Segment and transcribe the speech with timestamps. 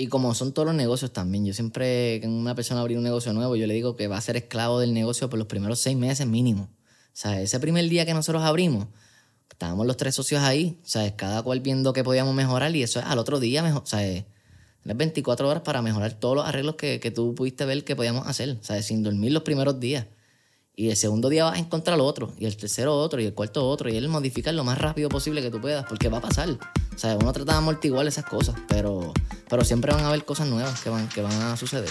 [0.00, 3.32] Y como son todos los negocios también, yo siempre, que una persona abrir un negocio
[3.32, 5.96] nuevo, yo le digo que va a ser esclavo del negocio por los primeros seis
[5.96, 6.70] meses mínimo.
[6.70, 8.86] O sea, ese primer día que nosotros abrimos,
[9.50, 13.06] estábamos los tres socios ahí, sea, cada cual viendo qué podíamos mejorar y eso es
[13.06, 14.24] al otro día, mejor, sea,
[14.84, 18.28] tienes 24 horas para mejorar todos los arreglos que, que tú pudiste ver que podíamos
[18.28, 20.06] hacer, sea, sin dormir los primeros días.
[20.78, 23.68] Y el segundo día vas a encontrar otro, y el tercero otro, y el cuarto
[23.68, 26.50] otro, y él modificar lo más rápido posible que tú puedas, porque va a pasar.
[26.50, 29.12] O sea, uno trata de amortiguar esas cosas, pero,
[29.50, 31.90] pero siempre van a haber cosas nuevas que van, que van a suceder.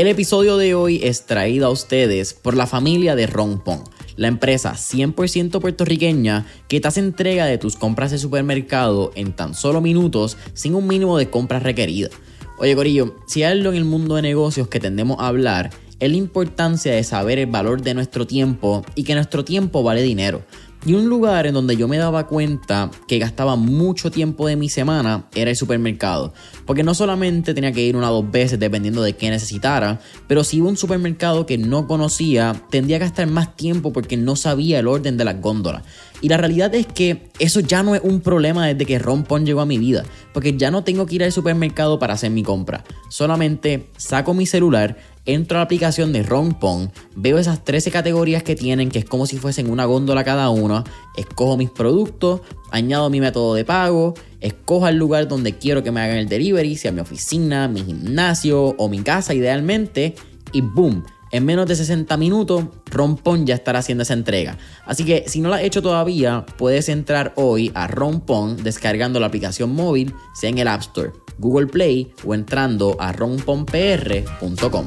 [0.00, 3.84] El episodio de hoy es traído a ustedes por la familia de Rompon,
[4.16, 9.52] la empresa 100% puertorriqueña que te hace entrega de tus compras de supermercado en tan
[9.52, 12.12] solo minutos sin un mínimo de compras requeridas.
[12.56, 16.10] Oye Corillo, si hay algo en el mundo de negocios que tendemos a hablar es
[16.10, 20.40] la importancia de saber el valor de nuestro tiempo y que nuestro tiempo vale dinero.
[20.86, 24.70] Y un lugar en donde yo me daba cuenta que gastaba mucho tiempo de mi
[24.70, 26.32] semana era el supermercado.
[26.64, 30.42] Porque no solamente tenía que ir una o dos veces dependiendo de qué necesitara, pero
[30.42, 34.36] si iba a un supermercado que no conocía, tendría que gastar más tiempo porque no
[34.36, 35.82] sabía el orden de las góndolas.
[36.20, 39.60] Y la realidad es que eso ya no es un problema desde que Rompon llegó
[39.60, 42.84] a mi vida, porque ya no tengo que ir al supermercado para hacer mi compra.
[43.08, 48.54] Solamente saco mi celular, entro a la aplicación de Rompon, veo esas 13 categorías que
[48.54, 50.84] tienen, que es como si fuesen una góndola cada una,
[51.16, 56.00] escojo mis productos, añado mi método de pago, escojo el lugar donde quiero que me
[56.00, 60.14] hagan el delivery, sea mi oficina, mi gimnasio o mi casa idealmente,
[60.52, 64.58] y boom en menos de 60 minutos, Rompon ya estará haciendo esa entrega.
[64.84, 69.26] Así que si no la has hecho todavía, puedes entrar hoy a Rompon descargando la
[69.26, 74.86] aplicación móvil, sea en el App Store, Google Play o entrando a romponpr.com.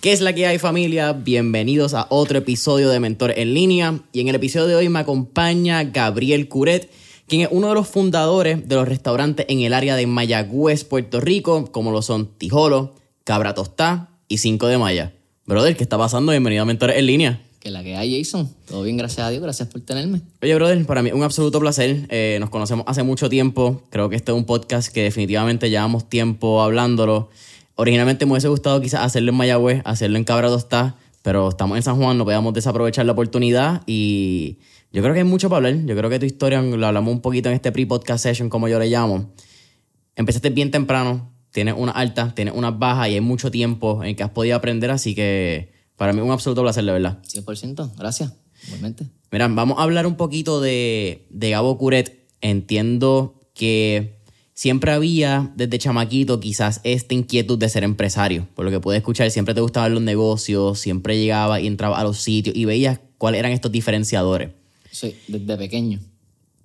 [0.00, 1.12] ¿Qué es la que hay familia?
[1.12, 5.00] Bienvenidos a otro episodio de Mentor en línea y en el episodio de hoy me
[5.00, 6.88] acompaña Gabriel Curet
[7.28, 11.20] quien es uno de los fundadores de los restaurantes en el área de Mayagüez, Puerto
[11.20, 12.94] Rico, como lo son Tijolo,
[13.24, 15.12] Cabra Tostá y Cinco de Maya.
[15.44, 16.32] Brother, ¿qué está pasando?
[16.32, 17.40] Bienvenido a Mentores en línea.
[17.60, 18.48] Que la que hay, Jason.
[18.66, 19.42] Todo bien, gracias a Dios.
[19.42, 20.22] Gracias por tenerme.
[20.42, 22.06] Oye, brother, para mí un absoluto placer.
[22.08, 23.82] Eh, nos conocemos hace mucho tiempo.
[23.90, 27.30] Creo que este es un podcast que definitivamente llevamos tiempo hablándolo.
[27.74, 31.82] Originalmente me hubiese gustado quizás hacerlo en Mayagüez, hacerlo en Cabra Tostá, pero estamos en
[31.82, 34.58] San Juan, no podíamos desaprovechar la oportunidad y
[34.92, 35.84] yo creo que hay mucho para hablar.
[35.84, 38.78] Yo creo que tu historia, lo hablamos un poquito en este pre-podcast session, como yo
[38.78, 39.32] le llamo.
[40.16, 44.22] Empezaste bien temprano, tienes una alta, tienes una baja y hay mucho tiempo en que
[44.22, 47.20] has podido aprender, así que para mí es un absoluto placer, de verdad.
[47.22, 48.32] 100%, gracias,
[48.66, 49.06] igualmente.
[49.30, 52.26] Mira, vamos a hablar un poquito de, de Gabo Curet.
[52.40, 54.17] Entiendo que
[54.58, 58.48] siempre había desde chamaquito quizás esta inquietud de ser empresario.
[58.56, 62.02] Por lo que pude escuchar, siempre te gustaban los negocios, siempre llegaba y entraba a
[62.02, 64.50] los sitios y veías cuáles eran estos diferenciadores.
[64.90, 66.00] Sí, desde pequeño.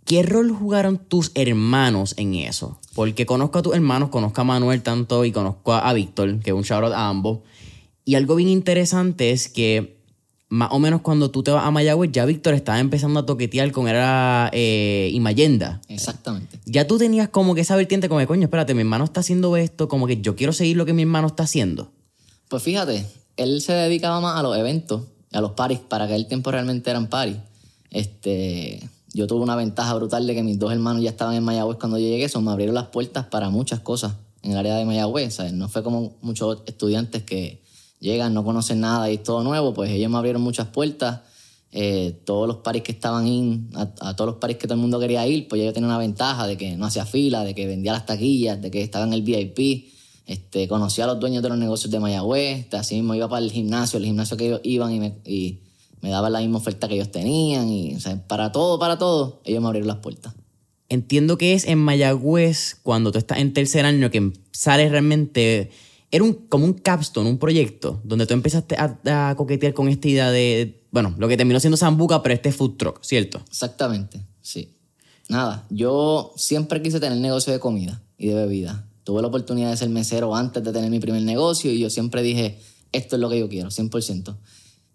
[0.06, 2.80] ¿Qué rol jugaron tus hermanos en eso?
[2.96, 6.56] Porque conozco a tus hermanos, conozco a Manuel tanto y conozco a, Víctor, que es
[6.56, 7.42] un shout a ambos.
[8.06, 10.00] Y algo bien interesante es que
[10.54, 13.72] más o menos cuando tú te vas a Mayagüez, ya Víctor estaba empezando a toquetear
[13.72, 15.82] con era eh, Imayenda.
[15.88, 16.60] Exactamente.
[16.66, 19.58] Ya tú tenías como que esa vertiente como de, coño, espérate, mi hermano está haciendo
[19.58, 21.90] esto, como que yo quiero seguir lo que mi hermano está haciendo.
[22.50, 23.04] Pues fíjate,
[23.36, 26.88] él se dedicaba más a los eventos, a los paris, para que el tiempo realmente
[26.92, 27.38] eran paris.
[27.90, 31.80] Este, yo tuve una ventaja brutal de que mis dos hermanos ya estaban en Mayagüez
[31.80, 34.86] cuando yo llegué, eso me abrieron las puertas para muchas cosas en el área de
[34.86, 35.34] Mayagüez.
[35.34, 35.54] ¿sabes?
[35.54, 37.63] No fue como muchos estudiantes que
[38.04, 41.22] llegan, no conocen nada y es todo nuevo, pues ellos me abrieron muchas puertas.
[41.76, 45.00] Eh, todos los paris que estaban in, a, todos los paris que todo el mundo
[45.00, 47.94] quería ir, pues yo tenía una ventaja de que no hacía fila, de que vendía
[47.94, 49.92] las taquillas, de que estaba en el VIP.
[50.28, 53.52] Este, conocía a los dueños de los negocios de Mayagüez, así mismo iba para el
[53.52, 54.94] gimnasio, el gimnasio que ellos iban
[55.26, 55.60] y,
[56.02, 59.42] me, daban la misma oferta que ellos tenían y, o sea, para todo, para todo,
[59.44, 60.34] ellos me abrieron las puertas.
[60.90, 65.72] Entiendo que es en Mayagüez cuando tú estás en tercer año que sales realmente...
[66.14, 70.30] Era un, como un capstone, un proyecto, donde tú empezaste a, coquetear con esta idea
[70.30, 73.42] de, bueno, lo que terminó siendo Zambuca, pero este food truck, ¿cierto?
[73.50, 74.78] Exactamente, sí.
[75.28, 78.88] Nada, yo siempre quise tener negocio de comida y de bebida.
[79.04, 82.22] Tuve la oportunidad de ser mesero antes de tener mi primer negocio y yo siempre
[82.22, 82.60] dije,
[82.92, 84.38] esto es lo que yo quiero, 100%.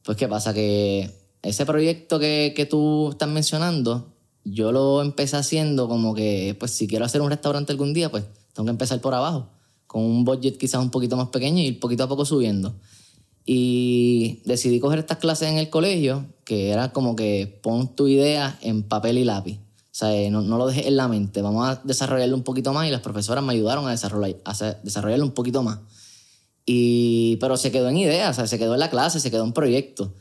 [0.05, 0.55] Pues, ¿qué pasa?
[0.55, 1.11] Que
[1.43, 6.87] ese proyecto que, que tú estás mencionando, yo lo empecé haciendo como que, pues si
[6.87, 8.23] quiero hacer un restaurante algún día, pues
[8.53, 9.51] tengo que empezar por abajo,
[9.89, 12.77] con un budget quizás un poquito más pequeño y ir poquito a poco subiendo.
[13.45, 18.59] Y decidí coger estas clases en el colegio, que era como que pon tu idea
[18.61, 19.59] en papel y lápiz.
[19.91, 22.87] O sea, no, no lo dejes en la mente, vamos a desarrollarlo un poquito más
[22.87, 24.37] y las profesoras me ayudaron a, desarrollar,
[24.85, 25.81] desarrollarlo un poquito más.
[26.67, 29.43] Y, pero se quedó en idea, o sea, se quedó en la clase, se quedó
[29.45, 30.13] en proyecto.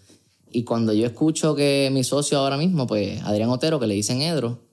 [0.50, 4.22] Y cuando yo escucho que mi socio ahora mismo, pues Adrián Otero, que le dicen
[4.22, 4.64] Edro,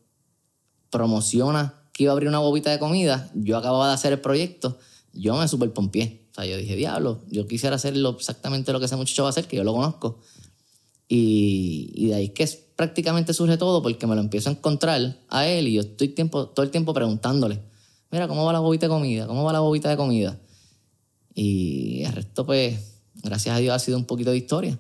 [0.89, 4.79] promociona que iba a abrir una bobita de comida, yo acababa de hacer el proyecto,
[5.15, 6.27] yo me super pompié.
[6.33, 9.31] O sea, yo dije, diablo, yo quisiera hacer exactamente lo que ese muchacho va a
[9.31, 10.21] hacer, que yo lo conozco.
[11.09, 12.47] Y, y de ahí que
[12.77, 16.49] prácticamente surge todo, porque me lo empiezo a encontrar a él y yo estoy tiempo,
[16.49, 17.61] todo el tiempo preguntándole,
[18.11, 19.27] mira, ¿cómo va la bobita de comida?
[19.27, 20.39] ¿Cómo va la bobita de comida?
[21.33, 22.77] Y el resto, pues,
[23.23, 24.79] gracias a Dios ha sido un poquito de historia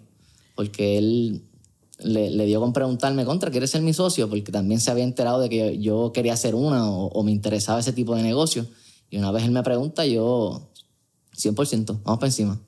[0.54, 1.42] porque él
[1.98, 4.28] le, dio con preguntarme contra, ¿quieres ser mi socio?
[4.28, 7.92] Porque también se había enterado de que yo quería hacer una o, me interesaba ese
[7.92, 8.66] tipo de negocio.
[9.10, 10.70] Y una vez él me pregunta, yo
[11.36, 12.60] 100%, vamos para encima.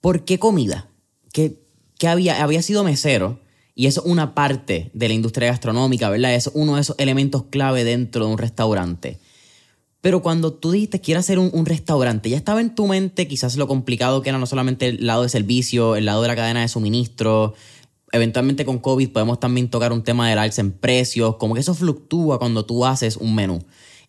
[0.00, 0.88] ¿Por qué comida?
[1.32, 1.58] ¿Qué,
[2.06, 2.42] había?
[2.42, 3.40] Había sido mesero
[3.74, 6.34] y eso es una parte de la industria gastronómica, ¿verdad?
[6.34, 9.18] Es uno de esos elementos clave dentro de un restaurante.
[10.00, 13.66] Pero cuando tú dijiste quiero hacer un, restaurante, ya estaba en tu mente quizás lo
[13.66, 16.68] complicado que era no solamente el lado de servicio, el lado de la cadena de
[16.68, 17.54] suministro.
[18.12, 21.74] Eventualmente con COVID podemos también tocar un tema del alza en precios, como que eso
[21.74, 23.62] fluctúa cuando tú haces un menú.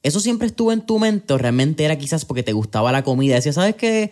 [0.04, 3.36] ¿Eso siempre estuvo en tu mente o realmente era quizás porque te gustaba la comida?
[3.36, 4.12] Decías, ¿sabes qué?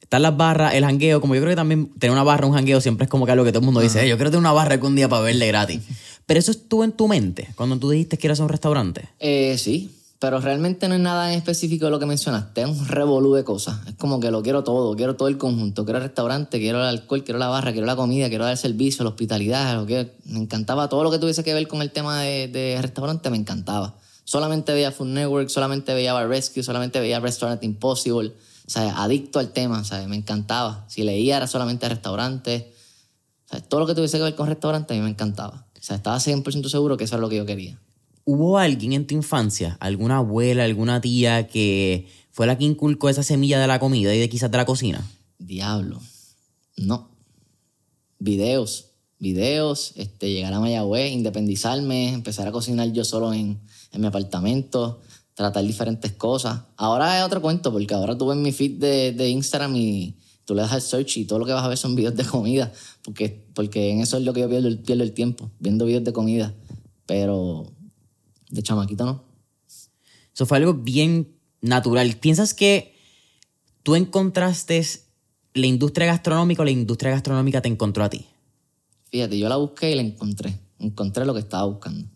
[0.00, 2.80] Están las barras, el jangueo, como yo creo que también tener una barra, un jangueo
[2.80, 4.74] siempre es como que algo que todo el mundo dice, yo quiero tener una barra
[4.74, 5.82] algún día para verle gratis.
[6.26, 9.08] Pero eso estuvo en tu mente cuando tú dijiste que eras un restaurante.
[9.18, 9.90] Eh, sí,
[10.20, 13.42] pero realmente no es nada en específico de lo que mencionaste, es un revolú de
[13.42, 13.78] cosas.
[13.88, 15.86] Es como que lo quiero todo, quiero todo el conjunto.
[15.86, 19.02] Quiero el restaurante, quiero el alcohol, quiero la barra, quiero la comida, quiero dar servicio,
[19.02, 19.74] la hospitalidad.
[19.74, 20.12] Lo que...
[20.26, 23.96] Me encantaba todo lo que tuviese que ver con el tema de, restaurante, me encantaba.
[24.24, 28.34] Solamente veía Food Network, solamente veía Bar Rescue, solamente veía Restaurant Impossible.
[28.66, 30.84] O sea, adicto al tema, o sea, me encantaba.
[30.88, 32.74] Si leía era solamente restaurante.
[33.46, 35.66] O sea, todo lo que tuviese que ver con restaurante me encantaba.
[35.74, 37.78] O sea, estaba 100% seguro que eso era lo que yo quería.
[38.32, 43.24] ¿Hubo alguien en tu infancia, alguna abuela, alguna tía que fue la que inculcó esa
[43.24, 45.04] semilla de la comida y de quizás de la cocina?
[45.40, 46.00] Diablo.
[46.76, 47.08] No.
[48.20, 48.84] Videos.
[49.18, 53.58] Videos, este, llegar a Mayagüez, independizarme, empezar a cocinar yo solo en,
[53.98, 55.00] mi apartamento,
[55.34, 56.60] tratar diferentes cosas.
[56.76, 60.62] Ahora es otro cuento, porque ahora tú ves mi feed de, Instagram y tú le
[60.62, 62.72] das el search y todo lo que vas a ver son videos de comida,
[63.02, 66.12] porque, porque en eso es lo que yo pierdo, pierdo el tiempo, viendo videos de
[66.12, 66.54] comida.
[67.06, 67.66] Pero
[68.50, 69.24] de chamaquito no.
[70.34, 72.16] Eso fue algo bien natural.
[72.16, 72.94] ¿Piensas que
[73.82, 74.86] tú encontraste
[75.54, 78.26] la industria gastronómica o la industria gastronómica te encontró a ti?
[79.10, 80.58] Fíjate, yo la busqué y la encontré.
[80.78, 82.08] Encontré lo que estaba buscando.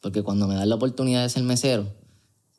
[0.00, 1.86] Porque cuando me dan la oportunidad de ser mesero,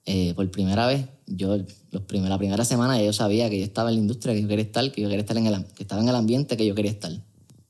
[0.06, 1.58] eh, por primera vez, yo
[1.92, 4.66] los la primera semana yo sabía que yo estaba en la industria que yo quería
[4.66, 6.92] estar, que yo quería estar en el, que estaba en el ambiente que yo quería
[6.92, 7.12] estar.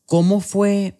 [0.06, 1.00] ¿Cómo fue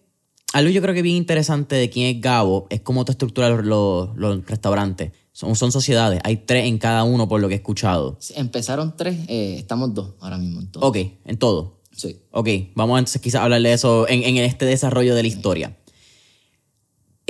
[0.52, 4.16] algo yo creo que bien interesante de quién es Gabo es cómo te estructura los,
[4.16, 5.12] los, restaurantes.
[5.32, 8.18] Son, son, sociedades, hay tres en cada uno por lo que he escuchado.
[8.34, 10.86] empezaron tres, eh, estamos dos ahora mismo en todo.
[10.86, 11.78] Ok, en todo.
[11.92, 12.20] Sí.
[12.30, 15.76] Ok, vamos entonces quizás hablarle de eso en, en este desarrollo de la historia.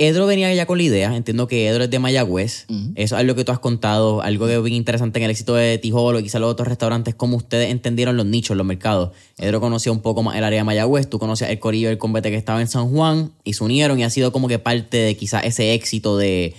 [0.01, 3.35] Edro venía ya con la idea, entiendo que Edro es de Mayagüez, eso es lo
[3.35, 6.23] que tú has contado, algo que es bien interesante en el éxito de Tijolo y
[6.23, 9.11] quizás los otros restaurantes, cómo ustedes entendieron los nichos, los mercados.
[9.37, 12.31] Edro conocía un poco más el área de Mayagüez, tú conocías el corillo del combate
[12.31, 15.17] que estaba en San Juan y se unieron y ha sido como que parte de
[15.17, 16.55] quizás ese éxito de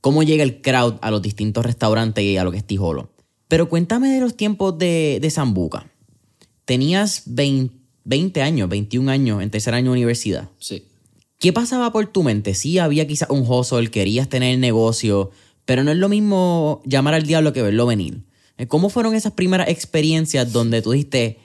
[0.00, 3.12] cómo llega el crowd a los distintos restaurantes y a lo que es Tijolo.
[3.46, 5.86] Pero cuéntame de los tiempos de, de Zambuca.
[6.64, 10.48] Tenías 20, 20 años, 21 años en tercer año de universidad.
[10.58, 10.82] Sí.
[11.42, 12.54] ¿Qué pasaba por tu mente?
[12.54, 15.32] Sí, había quizás un hustle, querías tener el negocio,
[15.64, 18.22] pero no es lo mismo llamar al diablo que verlo venir.
[18.58, 21.40] Eh, ¿Cómo fueron esas primeras experiencias donde tú dijiste,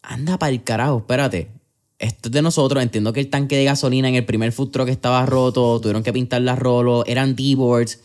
[0.00, 1.50] anda para el carajo, espérate,
[1.98, 4.88] esto es de nosotros, entiendo que el tanque de gasolina en el primer food truck
[4.88, 8.00] estaba roto, tuvieron que pintar las rolos, eran D-boards.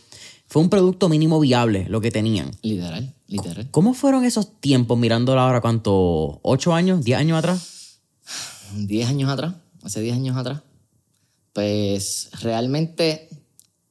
[0.48, 2.50] Fue un producto mínimo viable lo que tenían.
[2.60, 3.70] Literal, literal.
[3.70, 5.62] ¿Cómo fueron esos tiempos mirándolo ahora?
[5.62, 6.40] ¿Cuánto?
[6.42, 7.02] ¿Ocho años?
[7.04, 8.00] ¿Diez años atrás?
[8.74, 10.67] Diez años atrás, hace diez años atrás
[11.58, 13.28] pues realmente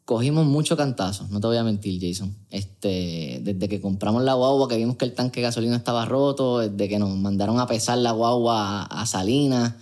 [0.05, 2.33] cogimos mucho cantazo, no te voy a mentir, Jason.
[2.49, 6.59] Este, desde que compramos la guagua, que vimos que el tanque de gasolina estaba roto,
[6.59, 9.73] desde que nos mandaron a pesar la guagua a, Salinas,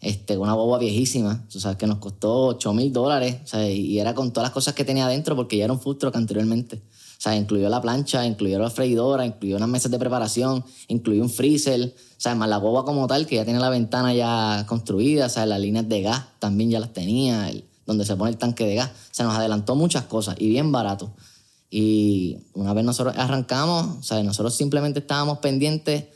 [0.00, 4.32] este, una guagua viejísima, tú sabes que nos costó 8 mil dólares, y era con
[4.32, 6.80] todas las cosas que tenía adentro, porque ya era un food truck anteriormente.
[7.22, 11.30] O sea, incluyó la plancha, incluyó la freidora, incluyó unas mesas de preparación, incluyó un
[11.30, 15.26] freezer, o sea, más la guagua como tal, que ya tiene la ventana ya construida,
[15.26, 17.48] o sea, las líneas de gas también ya las tenía,
[17.86, 18.90] donde se pone el tanque de gas.
[19.12, 21.14] Se nos adelantó muchas cosas y bien barato.
[21.70, 26.06] Y una vez nosotros arrancamos, o sea, nosotros simplemente estábamos pendientes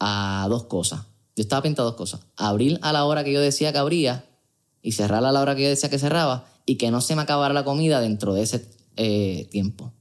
[0.00, 1.00] a dos cosas.
[1.34, 2.20] Yo estaba a dos cosas.
[2.36, 4.26] Abrir a la hora que yo decía que abría
[4.82, 7.22] y cerrar a la hora que yo decía que cerraba y que no se me
[7.22, 9.94] acabara la comida dentro de ese eh, tiempo.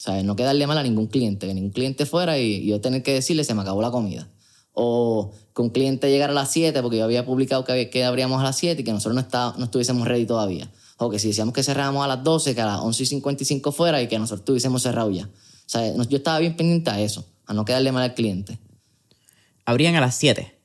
[0.00, 3.02] O sea, no quedarle mal a ningún cliente, que ningún cliente fuera y yo tener
[3.02, 4.30] que decirle se me acabó la comida.
[4.72, 8.40] O que un cliente llegara a las 7 porque yo había publicado que, que abríamos
[8.40, 10.70] a las 7 y que nosotros no, está, no estuviésemos ready todavía.
[10.96, 13.72] O que si decíamos que cerrábamos a las 12, que a las 11 y 55
[13.72, 15.26] fuera y que nosotros estuviésemos cerrado ya.
[15.26, 18.58] O sea, yo estaba bien pendiente a eso, a no quedarle mal al cliente.
[19.66, 20.58] ¿Abrían a las 7?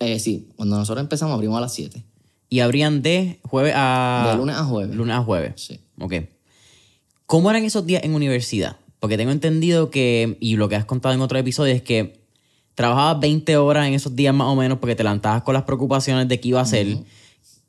[0.00, 2.04] Eh, sí, cuando nosotros empezamos abrimos a las 7.
[2.48, 4.30] ¿Y abrían de jueves a...?
[4.32, 4.96] De lunes a jueves.
[4.96, 5.52] Lunes a jueves.
[5.56, 5.78] Sí.
[6.00, 6.14] Ok.
[7.28, 8.78] ¿Cómo eran esos días en universidad?
[9.00, 12.22] Porque tengo entendido que, y lo que has contado en otro episodio, es que
[12.74, 16.26] trabajabas 20 horas en esos días más o menos porque te levantabas con las preocupaciones
[16.26, 16.86] de qué iba a hacer.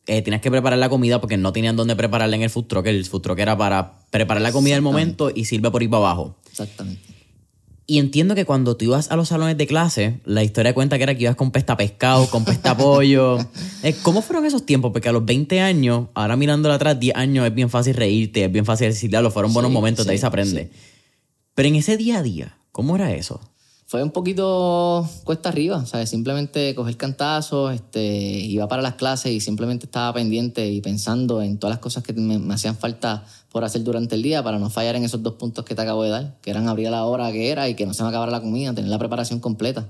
[0.07, 2.85] Eh, tienes que preparar la comida porque no tenían dónde prepararla en el food truck.
[2.85, 6.03] El food truck era para preparar la comida al momento y sirve por ir para
[6.03, 6.37] abajo.
[6.49, 7.08] Exactamente.
[7.89, 11.03] Y entiendo que cuando tú ibas a los salones de clase, la historia cuenta que
[11.03, 13.39] era que ibas con pesta pescado, con pesta pollo.
[13.81, 14.91] Eh, ¿Cómo fueron esos tiempos?
[14.91, 18.51] Porque a los 20 años, ahora mirándolo atrás, 10 años es bien fácil reírte, es
[18.51, 20.69] bien fácil decirle, lo fueron buenos Sí, momentos, de ahí se aprende.
[21.55, 23.39] Pero en ese día a día, ¿cómo era eso?
[23.89, 26.11] Fue un poquito cuesta arriba, ¿sabes?
[26.11, 31.57] Simplemente coger cantazos, este, iba para las clases y simplemente estaba pendiente y pensando en
[31.57, 34.95] todas las cosas que me, hacían falta por hacer durante el día para no fallar
[34.95, 37.31] en esos dos puntos que te acabo de dar, que eran abrir a la hora
[37.31, 39.87] que era y que no se me acabara la comida, tener la preparación completa.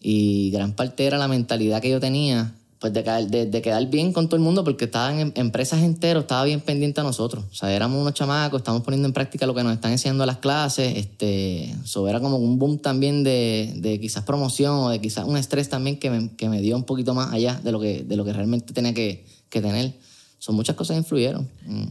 [0.00, 3.86] Y gran parte era la mentalidad que yo tenía, pues de, caer- de, de quedar
[3.88, 7.44] bien con todo el mundo, porque estaban en empresas enteros, estaba bien pendiente a nosotros.
[7.50, 10.26] O sea, éramos unos chamacos, estamos poniendo en práctica lo que nos están enseñando a
[10.26, 10.96] las clases.
[10.96, 15.36] Este, so, era como un boom también de, de quizás promoción o de quizás un
[15.36, 18.16] estrés también que me, que me dio un poquito más allá de lo que, de
[18.16, 19.94] lo que realmente tenía que, que tener.
[20.38, 21.48] Son muchas cosas que influyeron.
[21.66, 21.86] Mm,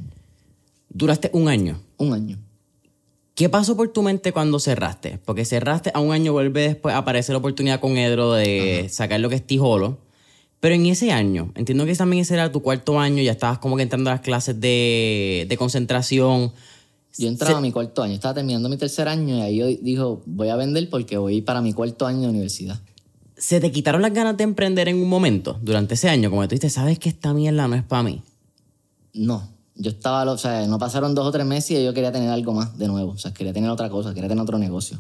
[0.90, 1.82] Duraste un año.
[1.98, 2.38] Un año.
[3.34, 5.20] ¿Qué pasó por tu mente cuando cerraste?
[5.26, 9.20] Porque cerraste, a un año vuelve después a aparecer la oportunidad con Edro de sacar
[9.20, 9.98] lo que es Tijolo.
[10.60, 13.76] Pero en ese año, entiendo que también ese era tu cuarto año, ya estabas como
[13.78, 16.52] que entrando a las clases de, de concentración.
[17.18, 20.22] Yo entraba a mi cuarto año, estaba terminando mi tercer año y ahí yo dijo,
[20.26, 22.80] voy a vender porque voy para mi cuarto año de universidad.
[23.38, 26.30] ¿Se te quitaron las ganas de emprender en un momento durante ese año?
[26.30, 28.22] Como que tú dices, sabes que esta mierda no es para mí.
[29.14, 32.30] No, yo estaba, o sea, no pasaron dos o tres meses y yo quería tener
[32.30, 35.00] algo más de nuevo, o sea, quería tener otra cosa, quería tener otro negocio.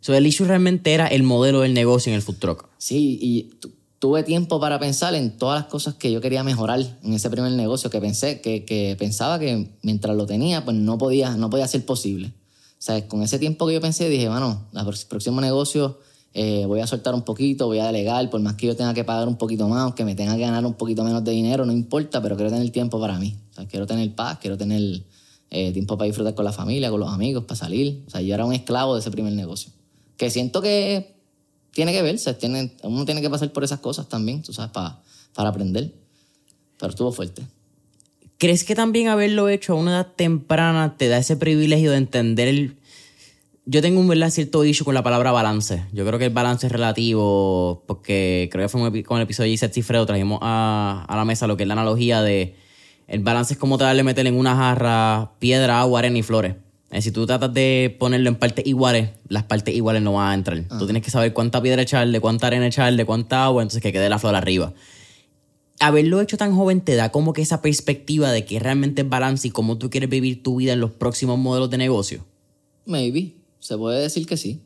[0.00, 2.66] So, el issue realmente era el modelo del negocio en el food truck.
[2.78, 3.72] Sí, y tu-
[4.02, 7.52] tuve tiempo para pensar en todas las cosas que yo quería mejorar en ese primer
[7.52, 11.68] negocio, que pensé, que, que pensaba que mientras lo tenía, pues no podía, no podía
[11.68, 12.32] ser posible.
[12.80, 16.00] O sea, con ese tiempo que yo pensé, dije, bueno, el próximo negocio
[16.34, 19.04] eh, voy a soltar un poquito, voy a delegar, por más que yo tenga que
[19.04, 21.70] pagar un poquito más, aunque me tenga que ganar un poquito menos de dinero, no
[21.70, 23.36] importa, pero quiero tener tiempo para mí.
[23.52, 25.04] O sea, quiero tener paz, quiero tener
[25.50, 28.02] eh, tiempo para disfrutar con la familia, con los amigos, para salir.
[28.08, 29.70] O sea, yo era un esclavo de ese primer negocio.
[30.16, 31.21] Que siento que
[31.72, 32.36] tiene que verse,
[32.82, 35.00] uno tiene que pasar por esas cosas también, tú sabes, para,
[35.34, 35.92] para aprender.
[36.78, 37.42] Pero estuvo fuerte.
[38.38, 42.48] ¿Crees que también haberlo hecho a una edad temprana te da ese privilegio de entender
[42.48, 42.76] el...
[43.64, 44.30] Yo tengo un ¿verdad?
[44.30, 45.84] cierto issue con la palabra balance.
[45.92, 49.46] Yo creo que el balance es relativo porque creo que fue un con el episodio
[49.46, 52.56] de Gisette Cifredo trajimos a, a la mesa lo que es la analogía de
[53.06, 56.56] el balance es como tratar de meter en una jarra piedra, agua, arena y flores.
[56.92, 60.34] Eh, si tú tratas de ponerlo en partes iguales, las partes iguales no van a
[60.34, 60.62] entrar.
[60.78, 64.08] Tú tienes que saber cuánta piedra echarle, cuánta arena echarle, cuánta agua, entonces que quede
[64.08, 64.72] la flor arriba
[65.82, 69.48] haberlo hecho tan joven te da como que esa perspectiva de que realmente es balance
[69.48, 72.24] y cómo tú quieres vivir tu vida en los próximos modelos de negocio.
[72.86, 74.60] Maybe, se puede decir que sí.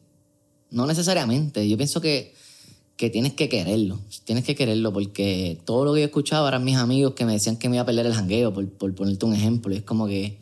[0.71, 2.35] No necesariamente, yo pienso que,
[2.97, 6.77] que tienes que quererlo, tienes que quererlo porque todo lo que yo escuchaba eran mis
[6.77, 9.35] amigos que me decían que me iba a perder el jangueo, por, por ponerte un
[9.35, 10.39] ejemplo, y es como que,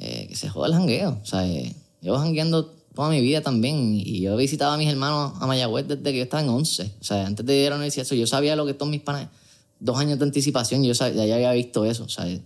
[0.00, 1.18] eh, que se joda el jangueo.
[1.22, 5.34] O sea, eh, llevo jangueando toda mi vida también y yo visitaba a mis hermanos
[5.40, 6.90] a Mayagüez desde que yo estaba en 11.
[7.00, 9.28] O sea, antes de ir a la universidad, yo sabía lo que todos mis panes,
[9.78, 12.04] dos años de anticipación, yo sabía- ya había visto eso.
[12.04, 12.38] O sea, yo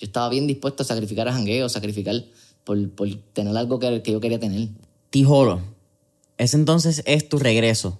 [0.00, 2.16] estaba bien dispuesto a sacrificar el jangueo, sacrificar
[2.64, 4.68] por, por tener algo que, que yo quería tener.
[5.10, 5.60] Tijolo,
[6.38, 7.98] ese entonces es tu regreso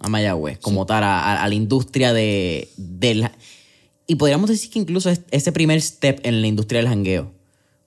[0.00, 3.32] a Mayagüez, como tal, a, a- a la industria de, de la-
[4.06, 7.32] Y podríamos decir que incluso es ese primer step en la industria del jangueo,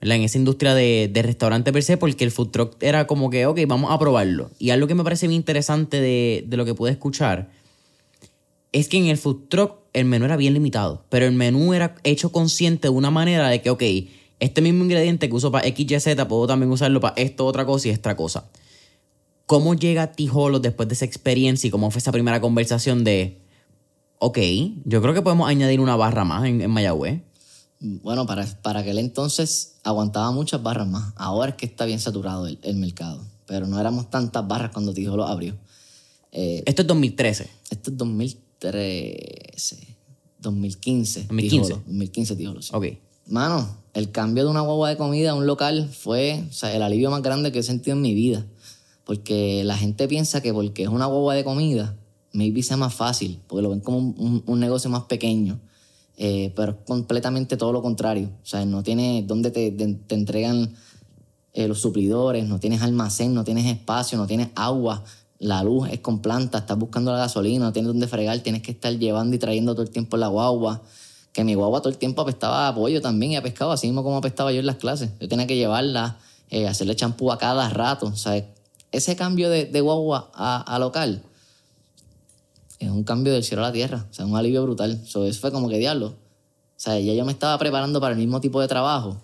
[0.03, 0.17] ¿verdad?
[0.17, 3.45] En esa industria de, de restaurante per se, porque el food truck era como que,
[3.45, 4.51] ok, vamos a probarlo.
[4.59, 7.49] Y algo que me parece bien interesante de, de lo que pude escuchar
[8.73, 11.95] es que en el food truck el menú era bien limitado, pero el menú era
[12.03, 13.83] hecho consciente de una manera de que, ok,
[14.41, 17.91] este mismo ingrediente que uso para XYZ puedo también usarlo para esto, otra cosa y
[17.91, 18.49] esta cosa.
[19.45, 23.39] ¿Cómo llega Tijolo después de esa experiencia y cómo fue esa primera conversación de,
[24.19, 24.37] ok,
[24.83, 27.21] yo creo que podemos añadir una barra más en, en Mayagüez?
[27.85, 31.11] Bueno, para, para aquel entonces aguantaba muchas barras más.
[31.17, 33.21] Ahora es que está bien saturado el, el mercado.
[33.45, 35.57] Pero no éramos tantas barras cuando Tijolo abrió.
[36.31, 37.49] Eh, Esto es 2013.
[37.69, 39.97] esto es 2013,
[40.39, 41.25] 2015.
[41.27, 41.49] 2015.
[41.49, 42.71] Tijolo, 2015 Tijolo, sí.
[42.73, 42.85] Ok.
[43.27, 46.81] Mano, el cambio de una guagua de comida a un local fue o sea, el
[46.81, 48.45] alivio más grande que he sentido en mi vida.
[49.05, 51.97] Porque la gente piensa que porque es una guagua de comida,
[52.31, 55.59] maybe sea más fácil, porque lo ven como un, un- un negocio más pequeño.
[56.17, 58.29] Eh, pero es completamente todo lo contrario.
[58.41, 60.75] O sea, no tienes donde te, te- entregan
[61.53, 65.03] eh, los suplidores, no tienes almacén, no tienes espacio, no tienes agua,
[65.39, 68.71] la luz es con planta, estás buscando la gasolina, no tienes dónde fregar, tienes que
[68.71, 70.81] estar llevando y trayendo todo el tiempo la guagua.
[71.33, 74.03] Que mi guagua todo el tiempo apestaba a pollo también y a pescado, así mismo
[74.03, 75.09] como apestaba yo en las clases.
[75.19, 76.19] Yo tenía que llevarla,
[76.51, 78.05] eh, hacerle champú a cada rato.
[78.05, 78.45] O sea,
[78.91, 81.23] ese cambio de, de guagua a, a local
[82.85, 84.07] es un cambio del cielo a la tierra.
[84.09, 85.01] O sea, un alivio brutal.
[85.05, 86.07] So, eso fue como que diablo.
[86.07, 89.17] O sea, ya yo me estaba preparando para el mismo tipo de trabajo,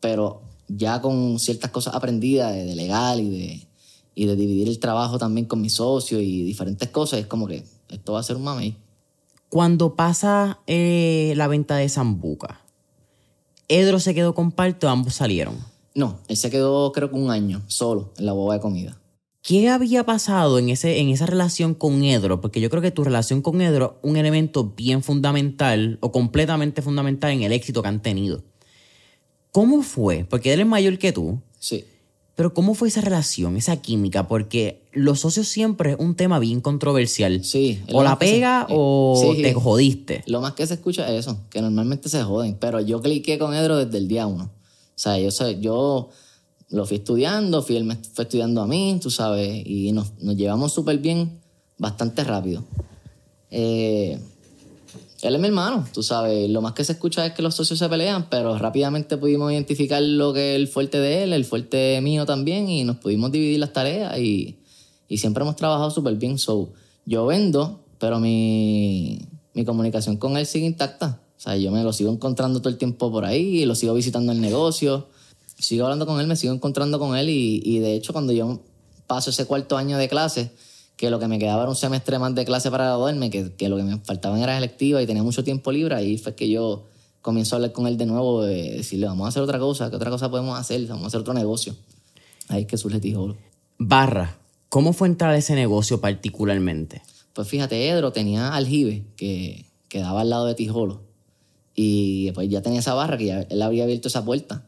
[0.00, 3.66] pero ya con ciertas cosas aprendidas de, de legal y de,
[4.14, 7.62] y de dividir el trabajo también con mi socio y diferentes cosas, es como que
[7.90, 8.76] esto va a ser un mamey.
[9.48, 12.62] Cuando pasa eh, la venta de Zambuca,
[13.68, 15.56] ¿Edro se quedó con parte o ambos salieron?
[15.94, 18.96] No, él se quedó creo que un año solo en la boba de comida.
[19.46, 22.40] ¿Qué había pasado en, ese, en esa relación con Edro?
[22.40, 26.82] Porque yo creo que tu relación con Edro es un elemento bien fundamental o completamente
[26.82, 28.42] fundamental en el éxito que han tenido.
[29.52, 30.24] ¿Cómo fue?
[30.28, 31.84] Porque él es mayor que tú, Sí.
[32.34, 34.26] pero ¿cómo fue esa relación, esa química?
[34.26, 37.44] Porque los socios siempre es un tema bien controversial.
[37.44, 39.42] Sí, O la se- pega o sí.
[39.42, 40.24] te jodiste.
[40.26, 43.54] Lo más que se escucha es eso, que normalmente se joden, pero yo cliqué con
[43.54, 44.44] Edro desde el día uno.
[44.46, 46.08] O sea, yo, sé- yo
[46.70, 50.36] lo fui estudiando, fui, él me fue estudiando a mí, tú sabes, y nos, nos
[50.36, 51.40] llevamos súper bien,
[51.78, 52.64] bastante rápido.
[53.50, 54.18] Eh,
[55.22, 57.78] él es mi hermano, tú sabes, lo más que se escucha es que los socios
[57.78, 62.00] se pelean, pero rápidamente pudimos identificar lo que es el fuerte de él, el fuerte
[62.02, 64.58] mío también, y nos pudimos dividir las tareas y,
[65.08, 66.38] y siempre hemos trabajado súper bien.
[66.38, 66.72] So,
[67.06, 69.20] yo vendo, pero mi,
[69.54, 71.20] mi comunicación con él sigue intacta.
[71.36, 74.32] O sea, yo me lo sigo encontrando todo el tiempo por ahí, lo sigo visitando
[74.32, 75.08] el negocio,
[75.58, 78.60] sigo hablando con él, me sigo encontrando con él y, y de hecho cuando yo
[79.06, 80.52] paso ese cuarto año de clase,
[80.96, 83.68] que lo que me quedaba era un semestre más de clase para graduarme, que, que
[83.68, 86.86] lo que me faltaban era electiva y tenía mucho tiempo libre, ahí fue que yo
[87.20, 89.96] comienzo a hablar con él de nuevo, de decirle, vamos a hacer otra cosa, ¿qué
[89.96, 90.86] otra cosa podemos hacer?
[90.86, 91.74] Vamos a hacer otro negocio.
[92.48, 93.36] Ahí es que surge Tijolo.
[93.78, 94.38] Barra,
[94.68, 97.02] ¿cómo fue entrar a ese negocio particularmente?
[97.32, 101.02] Pues fíjate, Edro tenía aljibe que quedaba al lado de Tijolo.
[101.74, 104.65] Y pues ya tenía esa barra que ya él había abierto esa puerta.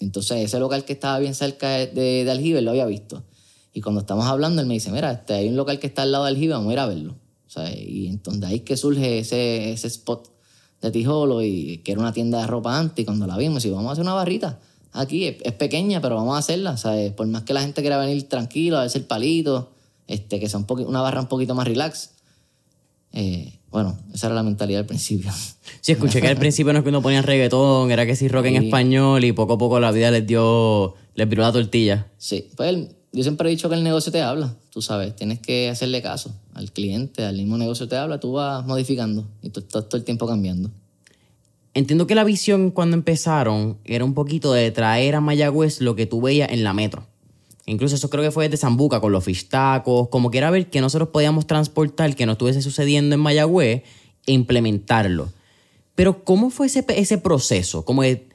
[0.00, 3.24] Entonces ese local que estaba bien cerca de, de, aljibe lo había visto.
[3.72, 6.12] Y cuando estamos hablando, él me dice, mira, este, hay un local que está al
[6.12, 7.16] lado de aljibe, vamos a ir a verlo.
[7.76, 10.30] Y entonces ahí que surge ese, ese spot
[10.80, 13.02] de Tijolo y que era una tienda de ropa antes.
[13.02, 14.60] Y cuando la vimos, y vamos a hacer una barrita.
[14.92, 16.72] Aquí es, pequeña, pero vamos a hacerla.
[16.72, 19.72] O sea, por más que la gente quiera venir tranquilo, a verse el palito,
[20.06, 22.10] este, que sea un una barra un poquito más relax.
[23.12, 25.30] Eh, bueno, esa era la mentalidad al principio.
[25.80, 28.46] Sí, escuché que al principio no es que uno ponía reggaetón, era que sí rock
[28.46, 32.08] en español y poco a poco la vida les dio, les viró la tortilla.
[32.18, 35.38] Sí, pues el- yo siempre he dicho que el negocio te habla, tú sabes, tienes
[35.38, 39.60] que hacerle caso al cliente, al mismo negocio te habla, tú vas modificando y tú
[39.60, 40.70] estás todo el tiempo cambiando.
[41.74, 46.06] Entiendo que la visión cuando empezaron era un poquito de traer a Mayagüez lo que
[46.06, 47.06] tú veías en la metro.
[47.68, 50.70] Incluso eso creo que fue desde Zambuca con los fish tacos, como que era ver
[50.70, 53.82] que nosotros podíamos transportar, que no estuviese sucediendo en Mayagüez
[54.26, 55.30] e implementarlo.
[55.94, 57.84] Pero ¿cómo fue ese, ese proceso?
[57.84, 58.26] Como que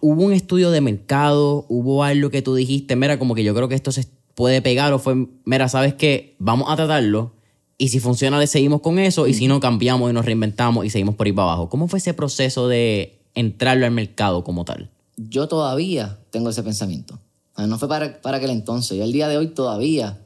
[0.00, 3.68] hubo un estudio de mercado, hubo algo que tú dijiste, mira, como que yo creo
[3.68, 7.32] que esto se puede pegar o fue, mira, sabes que vamos a tratarlo
[7.76, 10.90] y si funciona le seguimos con eso y si no cambiamos y nos reinventamos y
[10.90, 11.68] seguimos por ahí para abajo.
[11.68, 14.90] ¿Cómo fue ese proceso de entrarlo al mercado como tal?
[15.16, 17.18] Yo todavía tengo ese pensamiento.
[17.56, 18.98] No fue para, para aquel entonces.
[18.98, 20.20] Yo el día de hoy todavía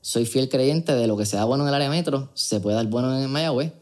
[0.00, 2.86] soy fiel creyente de lo que sea bueno en el área metro, se puede dar
[2.86, 3.72] bueno en el Mayagüez.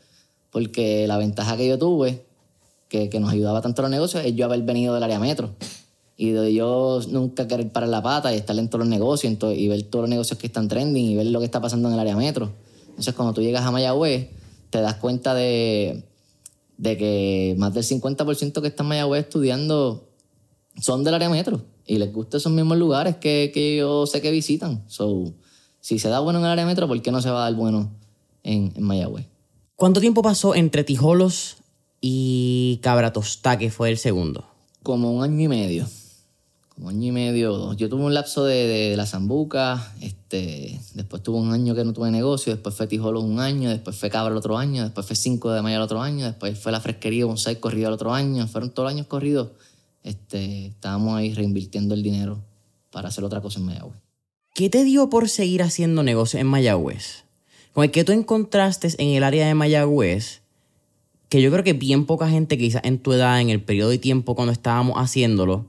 [0.51, 2.25] Porque la ventaja que yo tuve,
[2.89, 5.51] que, que nos ayudaba tanto a los negocios, es yo haber venido del área metro.
[6.17, 9.69] Y de yo nunca querer parar la pata y estar en todos los negocios y
[9.69, 12.01] ver todos los negocios que están trending y ver lo que está pasando en el
[12.01, 12.53] área metro.
[12.89, 14.31] Entonces, cuando tú llegas a Mayagüez,
[14.71, 16.05] te das cuenta de,
[16.79, 20.09] de que más del 50% que están en Mayagüez estudiando
[20.81, 24.31] son del área metro y les gusta esos mismos lugares que, que yo sé que
[24.31, 24.83] visitan.
[24.89, 25.33] So,
[25.81, 27.55] si se da bueno en el área metro, ¿por qué no se va a dar
[27.55, 27.91] bueno
[28.43, 29.27] en, en Mayagüez?
[29.77, 31.59] ¿Cuánto tiempo pasó entre Tijolos
[32.01, 34.47] y Cabra Tostá, que fue el segundo?
[34.83, 35.87] Como un año y medio.
[36.75, 37.77] como año y medio o dos.
[37.77, 41.93] Yo tuve un lapso de, de, la Zambuca, este, después tuve un año que no
[41.93, 45.15] tuve negocio, después fue Tijolo un año, después fue Cabra el otro año, después fue
[45.15, 48.49] 5 de mayo el otro año, después fue la Fresquería Bonsai corrido el otro año,
[48.49, 49.51] fueron todos los años corridos.
[50.07, 52.45] Este, estábamos ahí reinvirtiendo el dinero
[52.93, 53.99] para hacer otra cosa en Mayagüez.
[54.55, 57.25] ¿Qué te dio por seguir haciendo negocio en Mayagüez?
[57.73, 60.43] Con el que tú encontraste en el área de Mayagüez,
[61.29, 63.99] que yo creo que bien poca gente quizás en tu edad, en el periodo de
[63.99, 65.67] tiempo cuando estábamos haciéndolo,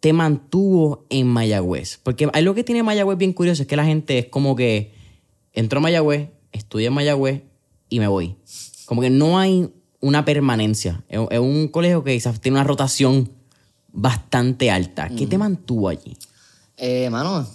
[0.00, 2.00] te mantuvo en Mayagüez?
[2.02, 4.92] Porque algo que tiene Mayagüez bien curioso es que la gente es como que
[5.52, 7.42] entro a Mayagüez, estudio en Mayagüez
[7.88, 8.34] y me voy.
[8.84, 9.70] Como que no hay
[10.00, 11.02] una permanencia.
[11.08, 13.30] Es, un colegio que quizás tiene una rotación
[13.92, 15.08] bastante alta.
[15.08, 16.16] ¿Qué te mantuvo allí?
[16.76, 17.46] Eh, mano,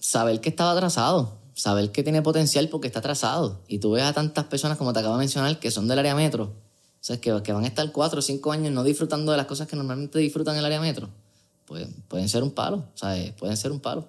[0.00, 1.38] saber que estaba atrasado.
[1.54, 3.60] Saber que tiene potencial porque está atrasado.
[3.68, 6.14] Y tú ves a tantas personas, como te acabo de mencionar, que son del área
[6.14, 6.44] metro.
[6.44, 9.46] O sea, que, que van a estar cuatro o cinco años no disfrutando de las
[9.46, 11.08] cosas que normalmente disfrutan en el área metro
[11.72, 13.32] pues, pueden ser un palo, ¿sabes?
[13.32, 14.06] Pueden ser un palo.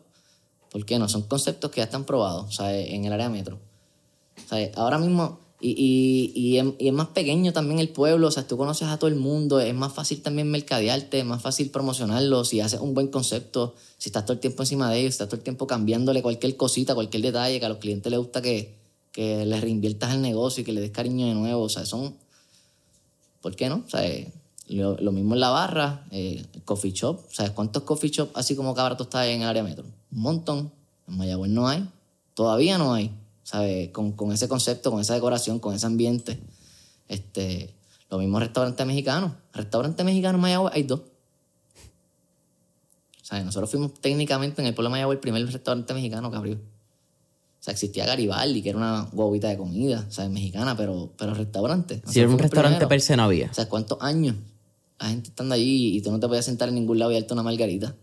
[0.69, 1.07] ¿Por qué no?
[1.07, 2.89] Son conceptos que ya están probados, ¿sabes?
[2.89, 3.57] En el área metro.
[4.47, 4.77] ¿Sabes?
[4.77, 8.45] Ahora mismo, y, y, y, es, y, es, más pequeño también el pueblo, o sea,
[8.45, 12.43] tú conoces a todo el mundo, es más fácil también mercadearte, es más fácil promocionarlo,
[12.43, 15.29] si haces un buen concepto, si estás todo el tiempo encima de ellos, si estás
[15.29, 18.75] todo el tiempo cambiándole cualquier cosita, cualquier detalle, que a los clientes les gusta que,
[19.13, 22.13] que les reinviertas el negocio y que le des cariño de nuevo, o sea, son...
[23.41, 23.83] ¿Por qué no?
[23.85, 24.03] O sea,
[24.67, 27.21] lo, mismo en la barra, eh, coffee shop.
[27.31, 29.85] ¿Sabes cuántos coffee shop así como Cabra está en el área metro?
[30.11, 30.71] Un montón.
[31.07, 31.87] En Mayagüez no hay.
[32.33, 33.11] Todavía no hay.
[33.43, 33.89] ¿Sabes?
[33.89, 36.39] Con, con, ese concepto, con esa decoración, con ese ambiente.
[37.07, 37.73] Este,
[38.09, 39.35] lo mismo restaurante mexicano.
[39.53, 41.01] Restaurante mexicano en Mayagüez hay dos.
[43.21, 43.45] ¿Sabes?
[43.45, 46.55] Nosotros fuimos técnicamente en el pueblo de Mayagüez el primer restaurante mexicano que abrió.
[46.55, 50.31] O sea, existía Garibaldi, que era una guaguita de comida, ¿sabes?
[50.31, 52.01] Mexicana, pero, pero restaurante.
[52.05, 53.49] Si era un restaurante per se no había.
[53.51, 54.35] O sea, ¿cuántos años?
[55.03, 57.33] la gente estando allí y tú no te podías sentar en ningún lado y darte
[57.33, 57.95] una margarita.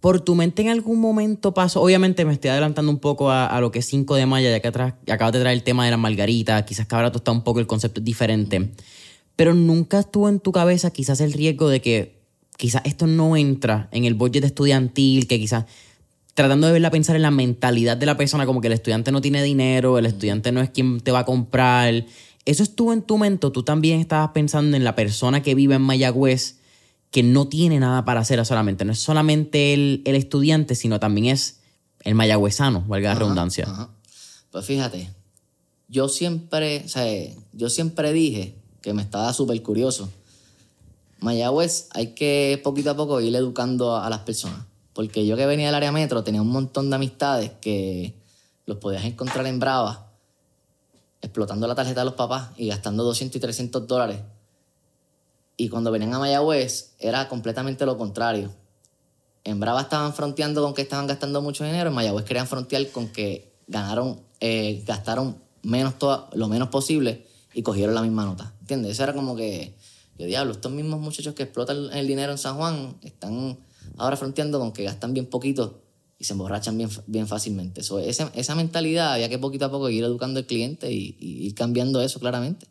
[0.00, 1.82] ¿Por tu mente en algún momento pasó?
[1.82, 4.68] Obviamente me estoy adelantando un poco a, lo que es 5 de mayo, ya que
[4.68, 7.66] atrás, acabas de traer el tema de la margarita, quizás cabrato está un poco el
[7.66, 8.70] concepto diferente,
[9.34, 12.18] pero nunca estuvo en tu cabeza quizás el riesgo de que
[12.56, 15.64] quizás esto no entra en el budget estudiantil, que quizás
[16.34, 19.20] tratando de verla pensar en la mentalidad de la persona, como que el estudiante no
[19.20, 22.04] tiene dinero, el estudiante no es quien te va a comprar,
[22.48, 23.50] ¿Eso estuvo en tu mente?
[23.50, 26.57] ¿Tú también estabas pensando en la persona que vive en Mayagüez
[27.10, 28.84] que no tiene nada para hacer solamente?
[28.84, 31.60] No es solamente el, estudiante, sino también es
[32.00, 33.90] el mayagüezano, valga la redundancia.
[34.50, 35.10] Pues fíjate,
[35.88, 37.04] yo siempre, o sea,
[37.52, 40.10] yo siempre dije que me estaba súper curioso.
[41.20, 44.66] Mayagüez hay que poquito a poco ir educando a, a las personas.
[44.92, 48.14] Porque yo que venía del área metro tenía un montón de amistades que
[48.66, 50.08] los podías encontrar en Brava
[51.20, 54.20] explotando la tarjeta de los papás y gastando 200 y 300 dólares.
[55.58, 58.50] Y cuando venían a Mayagüez era completamente lo contrario.
[59.44, 63.08] En Brava estaban fronteando con que estaban gastando mucho dinero, en Mayagüez querían frontear con
[63.08, 65.94] que ganaron, eh, gastaron menos
[66.32, 68.54] lo menos posible y cogieron la misma nota.
[68.60, 68.92] ¿Entiendes?
[68.92, 69.74] Eso era como que,
[70.16, 73.58] yo diablo, estos mismos muchachos que explotan el dinero en San Juan están
[73.96, 75.82] ahora fronteando con que gastan bien poquito
[76.18, 77.80] y se emborrachan bien, bien fácilmente.
[77.80, 82.00] esa, esa, mentalidad había que poquito a poco ir educando al cliente y, ir cambiando
[82.00, 82.66] eso claramente.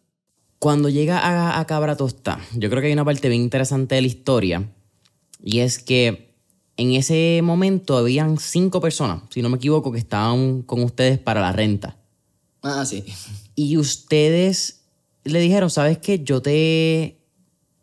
[0.60, 4.02] Cuando llega a, a Cabra Tosta, yo creo que hay una parte bien interesante de
[4.02, 4.70] la historia
[5.43, 6.36] y es que
[6.78, 11.41] en ese momento habían cinco personas, si no me equivoco, que estaban con ustedes para
[11.41, 11.98] la renta.
[12.62, 13.04] Ah, sí.
[13.56, 14.84] Y ustedes
[15.24, 16.24] le dijeron, ¿sabes qué?
[16.24, 17.17] Yo te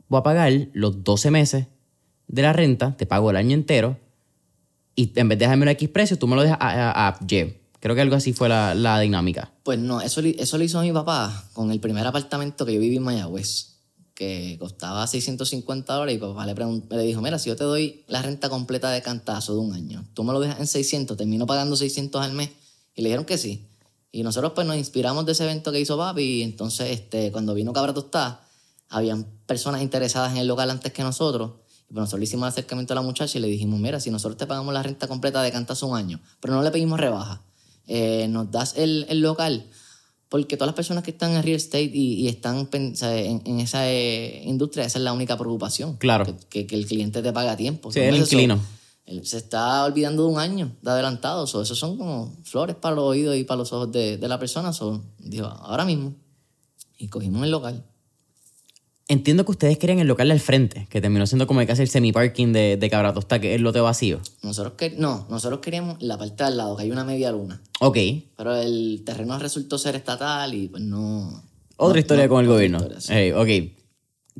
[0.09, 1.67] voy a pagar los 12 meses
[2.29, 3.99] de la renta, te pago el año entero
[4.97, 7.19] y en vez de dejarme un X precio, tú me lo dejas a, a,
[7.85, 9.53] Creo que algo así fue la, dinámica.
[9.63, 12.97] Pues no, eso, eso lo hizo mi papá con el primer apartamento que yo viví
[12.97, 13.75] en Mayagüez,
[14.15, 18.23] que costaba 650 dólares y papá le, le dijo, mira, si yo te doy la
[18.23, 21.77] renta completa de cantazo de un año, tú me lo dejas en 600, termino pagando
[21.77, 22.49] 600 al mes.
[22.95, 23.69] Y le dijeron que sí.
[24.11, 27.53] Y nosotros pues nos inspiramos de ese evento que hizo papi y entonces este, cuando
[27.53, 28.49] vino Cabra Tostada,
[28.89, 31.51] habían personas interesadas en el local antes que nosotros
[31.91, 34.39] y nosotros le hicimos el acercamiento a la muchacha y le dijimos, mira, si nosotros
[34.39, 37.43] te pagamos la renta completa de Cantazo un año, pero no le pedimos rebaja,
[37.87, 39.67] eh, nos das el, el, local,
[40.29, 44.85] porque todas las personas que están en real estate y, están en, esa eh, industria,
[44.85, 45.97] esa es la única preocupación.
[45.97, 46.37] Claro.
[46.49, 47.93] Que, que, el cliente te paga a tiempo.
[47.93, 48.61] Sí, el inquilino.
[49.23, 51.47] se está olvidando de un año de adelantado.
[51.47, 54.39] So, eso son como flores para los oídos y para los ojos de, de la
[54.39, 54.73] persona.
[54.73, 56.15] So, dijo, ahora mismo.
[56.99, 57.85] Y cogimos el local.
[59.07, 62.55] Entiendo que ustedes querían el local al frente, que terminó siendo como casi el semi-parking
[62.55, 64.21] de, de Cabratosta, que es el lote vacío.
[64.43, 67.61] Nosotros no, nosotros queríamos la parte de al lado, que hay una media luna.
[67.81, 67.99] Ok.
[68.37, 71.43] Pero el terreno resultó ser estatal y pues no...
[71.77, 72.79] Otra historia con el gobierno.
[72.79, 73.49] ok.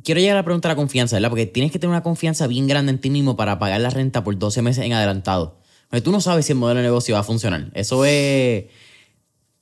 [0.03, 1.29] quiero llegar a la pregunta de la confianza, ¿verdad?
[1.29, 4.23] Porque tienes que tener una confianza bien grande en ti mismo para pagar la renta
[4.23, 5.59] por 12 meses en adelantado.
[5.89, 7.69] Porque tú no sabes si el modelo de negocio va a funcionar.
[7.75, 8.65] Eso es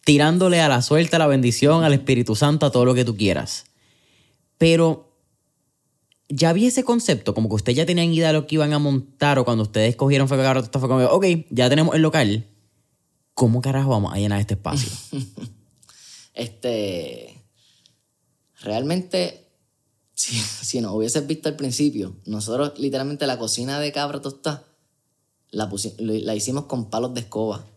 [0.06, 3.18] tirándole a la suerte, a la bendición, al Espíritu Santo, a todo lo que tú
[3.18, 3.66] quieras.
[4.64, 5.20] Pero
[6.30, 8.80] ya vi ese concepto, como que ustedes ya tenían idea de lo que iban a
[8.80, 12.48] montar o cuando ustedes cogieron fue que fue como, ok, ya tenemos el local.
[13.34, 14.90] ¿Cómo carajo vamos a llenar este espacio?
[16.34, 17.44] este.
[18.62, 19.50] Realmente,
[20.14, 24.66] si, si nos hubieses visto al principio, nosotros literalmente la cocina de cabra tostada
[25.52, 27.68] la, la hicimos con palos de escoba.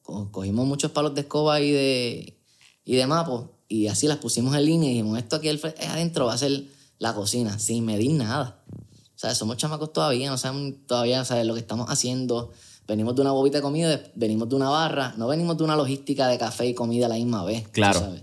[0.00, 2.40] Cogimos muchos palos de escoba y de,
[2.86, 6.34] y de mapos y así las pusimos en línea y dijimos, esto aquí adentro va
[6.34, 6.64] a ser
[6.98, 8.62] la cocina, sin medir nada.
[8.70, 12.52] O sea, somos chamacos todavía, no sabemos todavía saber lo que estamos haciendo.
[12.86, 16.28] Venimos de una bobita de comida, venimos de una barra, no venimos de una logística
[16.28, 17.68] de café y comida a la misma vez.
[17.68, 18.00] Claro.
[18.00, 18.22] ¿sabes?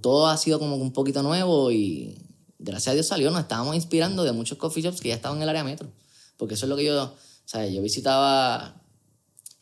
[0.00, 2.16] todo ha sido como un poquito nuevo y
[2.58, 3.30] gracias a Dios salió.
[3.30, 5.88] Nos estábamos inspirando de muchos coffee shops que ya estaban en el área metro.
[6.36, 7.12] Porque eso es lo que yo, o
[7.44, 8.80] sea, yo visitaba,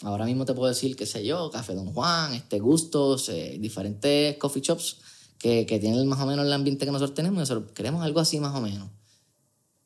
[0.03, 4.37] ahora mismo te puedo decir, qué sé yo, Café Don Juan, este Gustos, eh, diferentes
[4.39, 4.99] coffee shops
[5.39, 8.41] que, que, tienen más o menos el ambiente que nosotros tenemos nosotros queremos algo así
[8.41, 8.89] más o menos.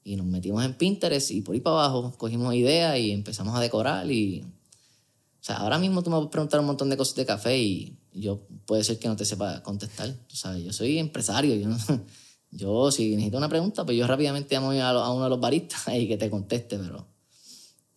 [0.05, 3.61] Y nos metimos en Pinterest y por ahí para abajo cogimos ideas y empezamos a
[3.61, 4.43] decorar y...
[4.43, 7.57] O sea, ahora mismo tú me vas a preguntar un montón de cosas de café
[7.57, 10.13] y yo puede ser que no te sepa contestar.
[10.27, 11.69] Tú sabes, yo soy empresario, yo
[12.51, 15.83] Yo, si necesito una pregunta, pues yo rápidamente llamo a, a uno de los baristas
[15.95, 17.07] y que te conteste, pero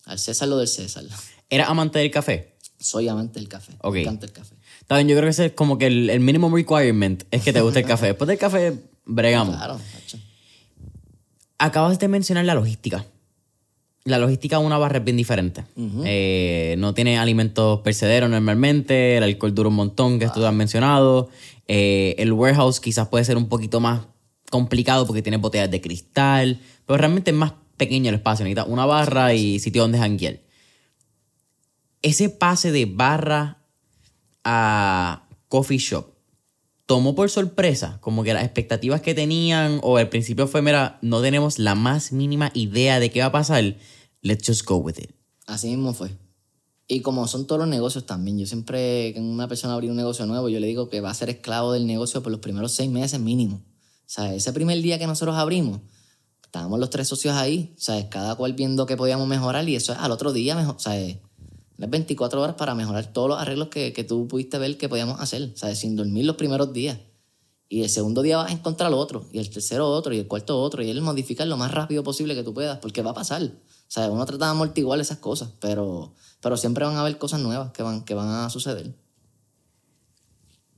[0.05, 1.05] al César lo del César.
[1.49, 2.55] ¿Eras amante del café?
[2.79, 3.73] Soy amante del café.
[3.83, 4.55] Me encanta el café.
[4.79, 7.51] Está bien, yo creo que ese es como que el, el minimum requirement es que
[7.51, 8.05] te guste el café.
[8.07, 8.73] Después del café,
[9.05, 9.55] bregamos.
[9.55, 9.79] Claro,
[11.57, 13.05] Acabas de mencionar la logística.
[14.05, 15.65] La logística de una barra es bien diferente.
[16.05, 21.29] Eh, no tiene alimentos percederos normalmente, el alcohol dura un montón, que tú has mencionado.
[21.67, 24.01] Eh, el warehouse quizás puede ser un poquito más
[24.49, 28.85] complicado porque tiene botellas de cristal, pero realmente es más pequeño el espacio, necesita una
[28.85, 30.39] barra y sitio donde janguear.
[32.01, 33.63] Ese pase de barra
[34.43, 36.19] a coffee shop
[36.85, 41.21] tomó por sorpresa, como que las expectativas que tenían o al principio fue, mira, no
[41.21, 43.77] tenemos la más mínima idea de qué va a pasar,
[44.23, 45.12] let's just go with it.
[45.45, 46.17] Así mismo fue.
[46.88, 50.25] Y como son todos los negocios también, yo siempre que una persona abrir un negocio
[50.25, 52.89] nuevo, yo le digo que va a ser esclavo del negocio por los primeros seis
[52.89, 53.57] meses mínimo.
[53.57, 55.81] O sea, ese primer día que nosotros abrimos,
[56.43, 59.99] estábamos los tres socios ahí, sea, cada cual viendo qué podíamos mejorar y eso es
[59.99, 60.79] al otro día, mejor, o
[61.85, 65.19] es 24 horas para mejorar todos los arreglos que, que tú pudiste ver que podíamos
[65.21, 66.99] hacer, o sea, sin dormir los primeros días.
[67.71, 70.59] Y el segundo día vas a encontrar otro, y el tercero otro, y el cuarto
[70.59, 73.43] otro, y él modificar lo más rápido posible que tú puedas, porque va a pasar.
[73.43, 77.39] O sea, uno trata de amortiguar esas cosas, pero, pero siempre van a haber cosas
[77.41, 78.95] nuevas que van, que van a suceder.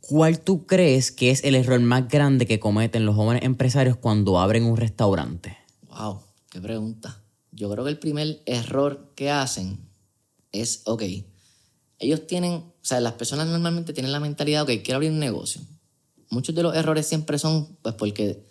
[0.01, 4.39] ¿Cuál tú crees que es el error más grande que cometen los jóvenes empresarios cuando
[4.39, 5.57] abren un restaurante?
[5.87, 7.23] Wow, qué pregunta.
[7.51, 9.90] Yo creo que el primer error que hacen
[10.51, 11.03] es, ok,
[11.99, 15.61] ellos tienen, o sea, las personas normalmente tienen la mentalidad, ok, quiero abrir un negocio.
[16.29, 18.45] Muchos de los errores siempre son, pues porque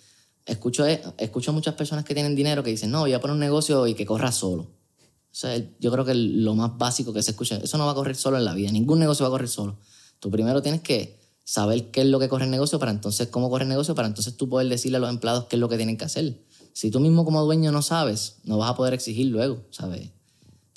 [0.47, 3.87] escucho, escucho muchas personas que tienen dinero que dicen, no, voy a poner un negocio
[3.87, 4.63] y que corra solo.
[4.63, 7.95] O sea, yo creo que lo más básico que se escucha, eso no va a
[7.95, 9.79] correr solo en la vida, ningún negocio va a correr solo.
[10.19, 13.51] Tú primero tienes que saber qué es lo que corre el negocio para entonces cómo
[13.51, 15.77] corre el negocio, para entonces tú poder decirle a los empleados qué es lo que
[15.77, 16.45] tienen que hacer.
[16.73, 20.11] Si tú mismo como dueño no sabes, no vas a poder exigir luego, ¿sabes?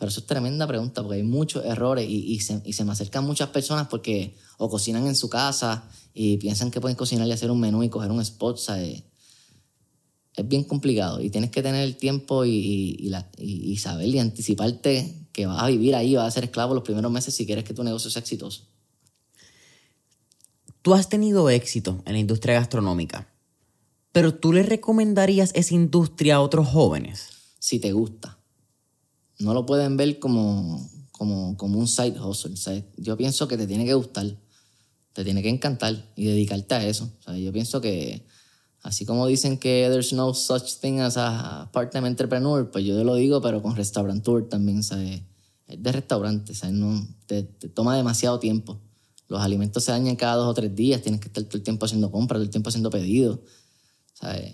[0.04, 3.24] Pero eso es tremenda pregunta porque hay muchos errores y, se, y se me acercan
[3.24, 7.50] muchas personas porque o cocinan en su casa y piensan que pueden cocinar y hacer
[7.50, 9.02] un menú y coger un spot, ¿sabes?
[10.36, 15.46] Es bien complicado y tienes que tener el tiempo y, y saber y anticiparte que
[15.46, 17.86] vas a vivir ahí, vas a ser esclavo los primeros meses si quieres que tu
[17.86, 18.68] negocio sea exitoso.
[20.82, 23.30] Tú has tenido éxito en la industria gastronómica,
[24.12, 27.30] pero ¿tú le recomendarías esa industria a otros jóvenes?
[27.58, 28.33] Si te gusta.
[29.40, 32.56] No lo pueden ver como, como, como un side hustle.
[32.98, 34.38] Yo pienso que te tiene que gustar,
[35.14, 37.12] te tiene que encantar y dedicarte a eso.
[37.38, 38.26] Yo pienso que,
[38.82, 43.04] así como dicen que there's no such thing as a part-time entrepreneur, pues yo te
[43.04, 45.22] lo digo, pero con restaurateur también, ¿sabes?
[45.68, 46.76] Es de restaurante, ¿sabes?
[46.76, 48.80] No, te toma demasiado tiempo.
[49.28, 51.86] Los alimentos se dañan cada dos o tres días, tienes que estar todo el tiempo
[51.86, 53.40] haciendo compras, todo el tiempo haciendo pedidos.
[54.14, 54.54] ¿sabes?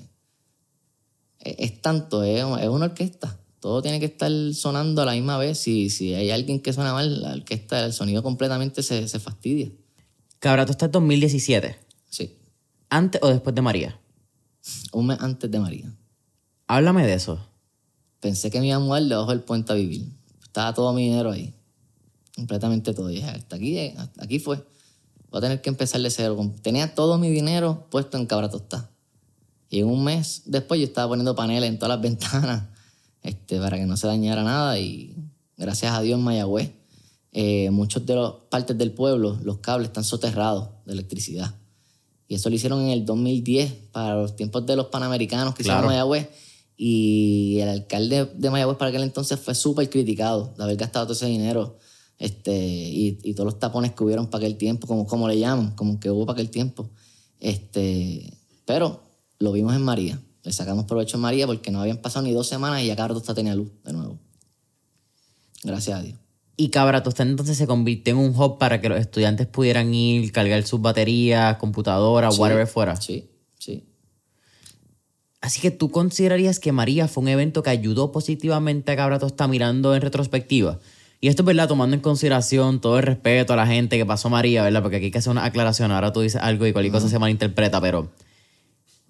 [1.39, 3.38] Es, tanto, es, una orquesta.
[3.59, 5.57] Todo tiene que estar sonando a la misma vez.
[5.57, 9.71] Si, si hay alguien que suena mal, la orquesta, el sonido completamente se, se fastidia.
[10.39, 11.77] Cabra, tú estás en 2017.
[12.09, 12.37] Sí.
[12.89, 13.99] ¿Antes o después de María?
[14.93, 15.93] Un mes antes de María.
[16.67, 17.39] Háblame de eso.
[18.19, 20.07] Pensé que me iba a mudar debajo del puente a vivir.
[20.41, 21.53] Estaba todo mi dinero ahí
[22.39, 23.11] completamente todo.
[23.11, 24.57] Y dije, hasta aquí, aquí fue.
[25.29, 26.51] Voy a tener que empezar de cero.
[26.61, 28.89] Tenía todo mi dinero puesto en cabra tostada.
[29.69, 32.63] Y un mes después yo estaba poniendo paneles en todas las ventanas
[33.23, 35.15] este, para que no se dañara nada y
[35.57, 36.71] gracias a Dios en Mayagüez,
[37.31, 41.55] eh, muchas de las partes del pueblo, los cables están soterrados de electricidad.
[42.27, 45.83] Y eso lo hicieron en el 2010 para los tiempos de los Panamericanos que hicieron
[45.83, 46.29] en Mayagüez.
[46.77, 51.13] Y el alcalde de Mayagüez para aquel entonces fue súper criticado de haber gastado todo
[51.13, 51.77] ese dinero
[52.17, 55.71] este, y, y, todos los tapones que hubieron para aquel tiempo, como, como le llaman,
[55.75, 56.89] como que hubo para aquel tiempo.
[57.39, 58.33] Este,
[58.65, 59.01] pero
[59.39, 60.21] lo vimos en María.
[60.43, 63.15] Le sacamos provecho en María porque no habían pasado ni dos semanas y ya Cabra
[63.33, 64.19] tenía luz de nuevo.
[65.63, 66.17] Gracias a Dios.
[66.55, 70.61] Y Cabra entonces se convirtió en un hub para que los estudiantes pudieran ir, cargar
[70.63, 72.95] sus baterías, computadoras, whatever fuera.
[72.97, 73.85] Sí, sí.
[75.41, 79.47] Así que tú considerarías que María fue un evento que ayudó positivamente a Cabra está
[79.47, 80.79] mirando en retrospectiva.
[81.21, 84.29] Y esto es verdad, tomando en consideración todo el respeto a la gente que pasó
[84.29, 84.81] María, ¿verdad?
[84.81, 85.91] Porque aquí hay que hacer una aclaración.
[85.91, 88.09] Ahora tú dices algo y cualquier cosa se malinterpreta, pero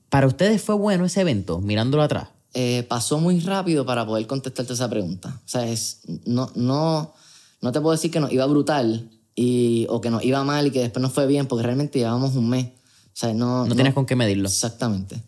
[0.09, 2.29] ¿para ustedes fue bueno ese evento, mirándolo atrás?
[2.53, 5.39] Eh, pasó muy rápido para poder contestarte esa pregunta.
[5.45, 7.13] O sea, es, no, no,
[7.61, 10.71] no te puedo decir que nos iba brutal y, o que nos iba mal y
[10.71, 12.65] que después nos fue bien, porque realmente llevábamos un mes.
[12.65, 14.47] O sea, no, no, tienes con qué medirlo.
[14.47, 15.21] Exactamente.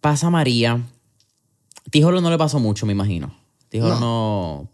[0.00, 0.82] Pasa María.
[1.90, 3.34] Tijolo no le pasó mucho, me imagino.
[3.68, 4.70] Tijolo no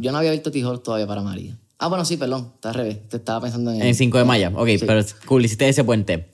[0.00, 1.56] yo no había visto Tijol todavía para María.
[1.78, 3.08] Ah, bueno, sí, perdón, está al revés.
[3.08, 3.82] Te estaba pensando en.
[3.82, 6.30] En 5 de mayo, ok, pero cool, hiciste ese puente.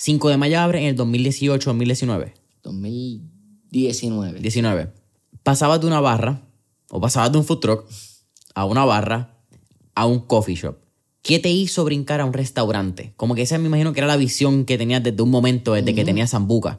[0.00, 2.32] 5 de mayo abre en el 2018 2019.
[2.62, 4.38] 2019.
[4.38, 4.92] 19.
[5.42, 6.40] Pasabas de una barra,
[6.88, 7.84] o pasabas de un food truck,
[8.54, 9.40] a una barra,
[9.96, 10.76] a un coffee shop.
[11.20, 13.12] ¿Qué te hizo brincar a un restaurante?
[13.16, 15.96] Como que esa me imagino que era la visión que tenías desde un momento, desde
[15.96, 16.78] que tenías Zambuca.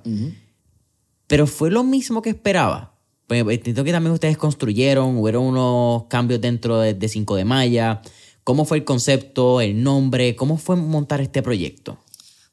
[1.28, 2.96] Pero fue lo mismo que esperaba.
[3.28, 8.02] Pues entiendo que también ustedes construyeron, hubieron unos cambios dentro de, 5 de Maya.
[8.46, 10.38] ¿Cómo fue el concepto, el nombre?
[10.38, 12.00] ¿Cómo fue montar este proyecto?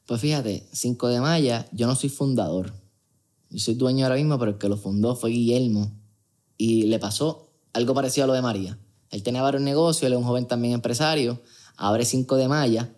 [0.07, 2.73] Pues fíjate, 5 de Maya, yo no soy fundador.
[3.49, 5.91] Yo soy dueño ahora mismo, pero el que lo fundó fue Guillermo.
[6.57, 8.79] Y le pasó algo parecido a lo de María.
[9.11, 11.41] Él tenía varios negocios, él es un joven también empresario,
[11.75, 12.93] abre 5 de Maya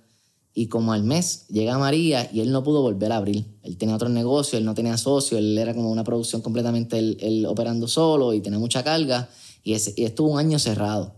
[0.53, 3.45] y como al mes llega María y él no pudo volver a abrir.
[3.63, 7.45] Él tenía otro negocio, él no tenía socio, él era como una producción completamente él,
[7.47, 9.29] operando solo y tenía mucha carga
[9.63, 11.15] y, estuvo un año cerrado.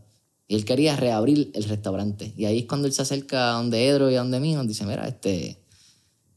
[0.47, 2.33] Y él quería reabrir el restaurante.
[2.37, 4.67] Y ahí es cuando él se acerca a donde Edro y a donde mí, nos
[4.67, 5.60] dice, mira, este,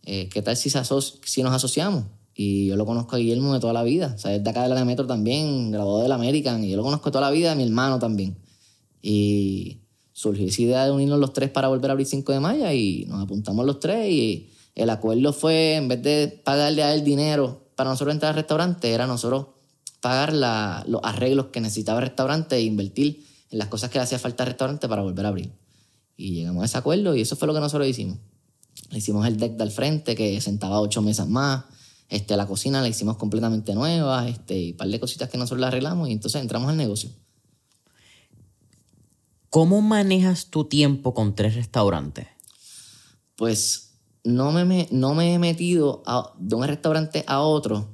[0.04, 2.04] eh, ¿qué tal si, nos asociamos?
[2.34, 4.12] Y yo lo conozco a Guillermo de toda la vida.
[4.14, 6.64] O sea, es de acá de la Metro también, graduado del American.
[6.64, 8.36] Y yo lo conozco toda la vida, mi hermano también.
[9.00, 9.78] Y
[10.12, 13.04] surgió esa idea de unirnos los tres para volver a abrir 5 de mayo y
[13.08, 17.68] nos apuntamos los tres y el acuerdo fue, en vez de pagarle a él dinero
[17.76, 19.46] para nosotros entrar al restaurante, era nosotros
[20.00, 24.18] pagar los arreglos que necesitaba el restaurante e invertir en las cosas que le hacía
[24.18, 25.52] falta al restaurante para volver a abrir.
[26.16, 28.18] Y llegamos a ese acuerdo y eso fue lo que nosotros hicimos.
[28.90, 31.64] Le hicimos el deck del frente que sentaba ocho mesas más.
[32.08, 35.60] Este, la cocina la hicimos completamente nueva este, y un par de cositas que nosotros
[35.60, 37.10] le arreglamos y entonces entramos al negocio.
[39.50, 42.26] ¿Cómo manejas tu tiempo con tres restaurantes?
[43.36, 46.02] Pues no me, no me he metido
[46.38, 47.88] de un restaurante a otro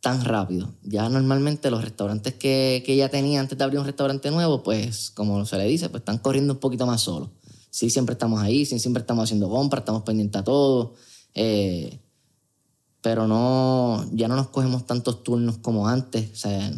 [0.00, 0.74] tan rápido.
[0.82, 5.10] Ya normalmente los restaurantes que, que ya tenía antes de abrir un restaurante nuevo, pues
[5.10, 7.30] como se le dice, pues están corriendo un poquito más solos.
[7.76, 10.94] Sí, siempre estamos ahí, sí, siempre estamos haciendo compras, estamos pendientes a todo.
[11.34, 12.00] Eh,
[13.02, 16.32] pero no, ya no nos cogemos tantos turnos como antes.
[16.32, 16.72] O sea,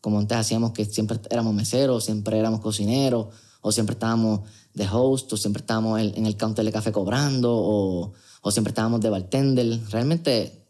[0.00, 3.26] como antes hacíamos que siempre éramos meseros, siempre éramos cocineros,
[3.60, 4.40] o siempre estábamos
[4.72, 9.10] de host, siempre estábamos en el counter de café cobrando, o, o siempre estábamos de
[9.10, 9.80] bartender.
[9.90, 10.64] Realmente,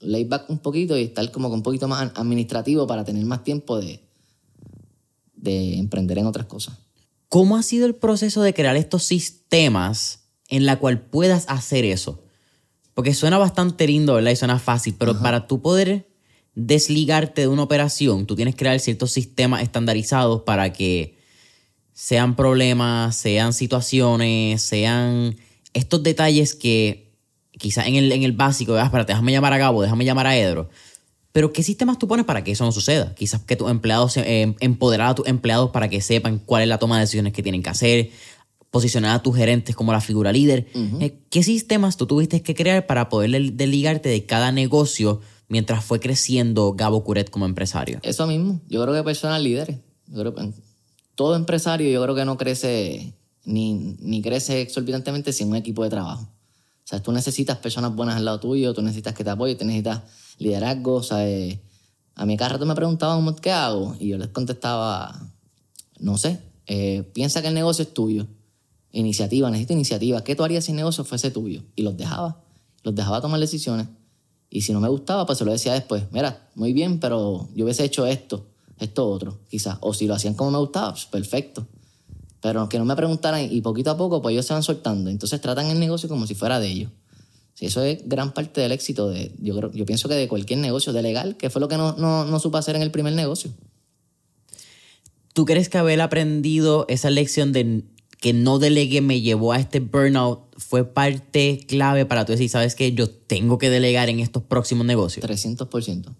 [0.00, 3.78] lay back un poquito y estar como un poquito más administrativo para tener más tiempo
[3.78, 3.98] de,
[5.36, 6.85] de emprender en otras cosas.
[7.28, 12.22] ¿Cómo ha sido el proceso de crear estos sistemas en la cual puedas hacer eso?
[12.94, 14.30] Porque suena bastante lindo, ¿verdad?
[14.30, 16.08] Y suena fácil, pero para tú poder
[16.54, 21.18] desligarte de una operación, tú tienes que crear ciertos sistemas estandarizados para que
[21.92, 25.36] sean problemas, sean situaciones, sean
[25.74, 27.12] estos detalles que
[27.58, 30.36] quizás en el, en el básico, ah, espérate, déjame llamar a Gabo, déjame llamar a
[30.36, 30.70] Edro.
[31.36, 33.14] Pero ¿qué sistemas tú pones para que eso no suceda?
[33.14, 36.78] Quizás que tus empleados, eh, empoderar a tus empleados para que sepan cuál es la
[36.78, 38.08] toma de decisiones que tienen que hacer,
[38.70, 40.66] posicionar a tus gerentes como la figura líder.
[40.98, 46.00] Eh, ¿Qué sistemas tú tuviste que crear para poder desligarte de cada negocio mientras fue
[46.00, 47.98] creciendo Gabo Curet como empresario?
[48.02, 48.62] Eso mismo.
[48.70, 49.76] Yo creo que personas líderes.
[51.16, 53.12] todo empresario yo creo que no crece
[53.44, 56.22] ni, ni crece exorbitantemente sin un equipo de trabajo.
[56.22, 59.66] O sea, tú necesitas personas buenas al lado tuyo, tú necesitas que te apoyen, tú
[59.66, 60.00] necesitas
[60.38, 61.02] liderazgo.
[61.02, 61.60] Sea, eh,
[62.14, 65.30] a mi cada rato me preguntaban qué hago y yo les contestaba,
[65.98, 68.26] no sé, eh, piensa que el negocio es tuyo.
[68.92, 70.24] Iniciativa, necesito iniciativa.
[70.24, 71.62] ¿Qué tú harías si el negocio fuese tuyo?
[71.74, 72.40] Y los dejaba.
[72.82, 73.88] Los dejaba tomar decisiones.
[74.48, 76.04] Y si no me gustaba, pues se lo decía después.
[76.12, 78.46] Mira, muy bien, pero yo hubiese hecho esto,
[78.78, 79.76] esto otro, quizás.
[79.80, 81.66] O si lo hacían como me gustaba, pues perfecto.
[82.40, 85.10] Pero que no me preguntaran y poquito a poco, pues ellos se van soltando.
[85.10, 86.90] Entonces tratan el negocio como si fuera de ellos.
[87.56, 90.58] Sí, eso es gran parte del éxito de, yo, creo, yo pienso que de cualquier
[90.58, 93.14] negocio, de legal, que fue lo que no, no, no supo hacer en el primer
[93.14, 93.50] negocio.
[95.32, 97.82] ¿Tú crees que haber aprendido esa lección de
[98.20, 102.74] que no delegue me llevó a este burnout fue parte clave para tú decir, sabes
[102.74, 105.24] que yo tengo que delegar en estos próximos negocios?
[105.24, 106.14] 300%.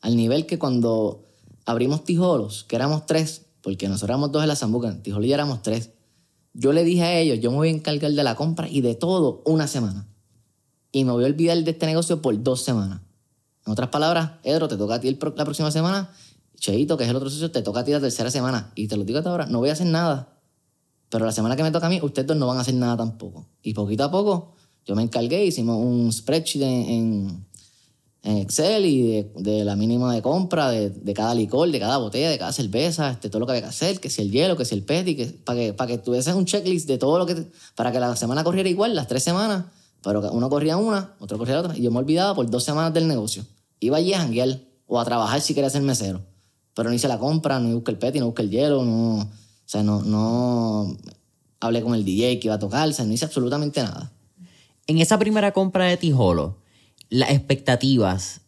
[0.00, 1.24] Al nivel que cuando
[1.64, 5.34] abrimos Tijolos, que éramos tres, porque nosotros éramos dos en la Zambuca, en Tijolos ya
[5.34, 5.90] éramos tres,
[6.54, 8.94] yo le dije a ellos, yo me voy a encargar de la compra y de
[8.94, 10.06] todo una semana.
[10.96, 13.00] Y me voy a olvidar de este negocio por dos semanas.
[13.66, 16.10] En otras palabras, Edro, te toca a ti la próxima semana,
[16.56, 18.72] Cheito, que es el otro socio, te toca a ti la tercera semana.
[18.74, 20.36] Y te lo digo hasta ahora, no voy a hacer nada
[21.08, 22.96] pero la semana que me toca a mí, ustedes dos no van a hacer nada
[22.96, 23.46] tampoco.
[23.62, 27.46] Y poquito a poco, yo me encargué, hicimos un spreadsheet en,
[28.22, 32.28] en, Excel y de, la mínima de compra de, de, cada licor, de cada botella,
[32.28, 34.64] de cada cerveza, este, todo lo que había que hacer, que si el hielo, que
[34.64, 37.46] si el petty, que, para que, para que tuviesen un checklist de todo lo que...
[37.76, 39.66] para que la semana corriera igual, las tres semanas,
[40.06, 43.08] pero uno corría una, otro corría otra, y yo me olvidaba por dos semanas del
[43.08, 43.44] negocio.
[43.80, 46.20] Iba allí a janguear o a trabajar si quería ser mesero.
[46.74, 49.28] Pero no hice la compra, no busqué el petty, no busqué el hielo, no o
[49.68, 50.96] sea, no, no
[51.58, 54.12] hablé con el DJ que iba a tocar, no hice absolutamente nada.
[54.86, 56.58] En esa primera compra de Tijolo,
[57.10, 58.42] las expectativas,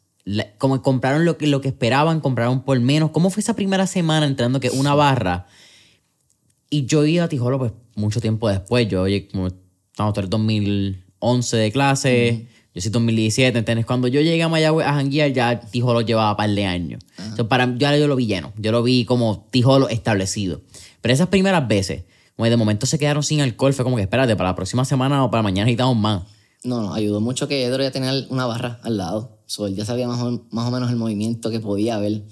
[0.58, 3.10] como compraron lo que, lo que esperaban, compraron por menos.
[3.10, 5.48] ¿Cómo fue esa primera semana entrando que una barra?
[6.70, 8.86] Y yo iba a Tijolo pues mucho tiempo después.
[8.86, 13.86] Yo, oye, como estamos en 2011 de clase, yo soy 2017, ¿entendés?
[13.86, 17.02] Cuando yo llegué a Mayagüez a janguear, ya Tijolo llevaba un par de años.
[17.18, 18.52] Entonces, para, yo, yo lo vi lleno.
[18.56, 20.60] Yo lo vi como Tijolo establecido.
[21.00, 22.04] Pero esas primeras veces,
[22.36, 25.24] como de momento se quedaron sin alcohol, fue como que espérate, para la próxima semana
[25.24, 26.22] o para mañana necesitamos más.
[26.64, 29.38] No, no, ayudó mucho que Edro ya tenía una barra al lado.
[29.46, 32.24] So, él ya sabía más o, más o, menos el movimiento que podía haber.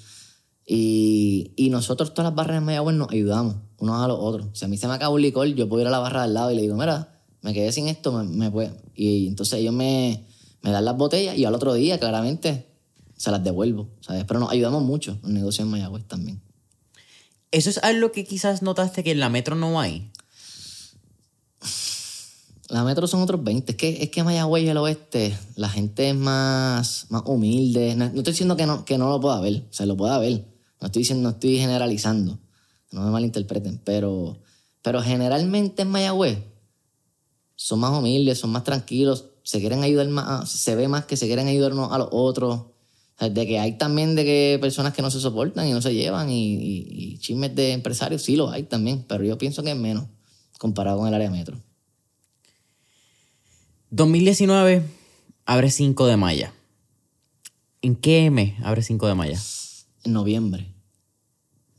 [0.67, 4.49] Y, y nosotros, todas las barras en Mayagüez, nos ayudamos unos a los otros.
[4.53, 6.35] Si a mí se me acabó un licor, yo puedo ir a la barra al
[6.35, 7.16] lado y le digo, mira,
[7.47, 8.73] me quedé sin esto, me, me.
[8.97, 10.27] Y entonces ellos me,
[10.63, 12.67] me dan las botellas y al otro día, claramente,
[13.17, 13.89] se las devuelvo.
[14.01, 14.25] ¿sabes?
[14.25, 16.43] Pero nos ayudamos mucho en negocios en Mayagüez también.
[17.53, 20.11] ¿Eso es algo que quizás notaste que en la metro no hay?
[22.69, 23.71] La metro son otros 20.
[23.71, 27.95] Es que, es que Mayagüez y el oeste, la gente es más, más humilde.
[27.95, 30.45] No, estoy diciendo que no, que no lo pueda ver, se lo pueda ver.
[30.81, 32.41] No estoy diciendo, no estoy generalizando.
[32.91, 33.81] No me malinterpreten.
[33.85, 34.37] Pero,
[34.83, 36.56] pero generalmente en Mayagüez
[37.57, 41.27] son más humildes, son más tranquilos, se quieren ayudar más, se ve más que se
[41.27, 42.67] quieren ayudar a los otros.
[43.19, 46.29] De que hay también de que personas que no se soportan y no se llevan
[46.29, 50.05] y, chismes de empresarios, sí lo hay también, pero yo pienso que es menos
[50.59, 51.59] comparado con el área metro.
[53.91, 54.83] 2019
[55.47, 56.49] abre 5 de mayo.
[57.81, 59.39] ¿En qué mes abre 5 de mayo?
[60.05, 60.75] En noviembre.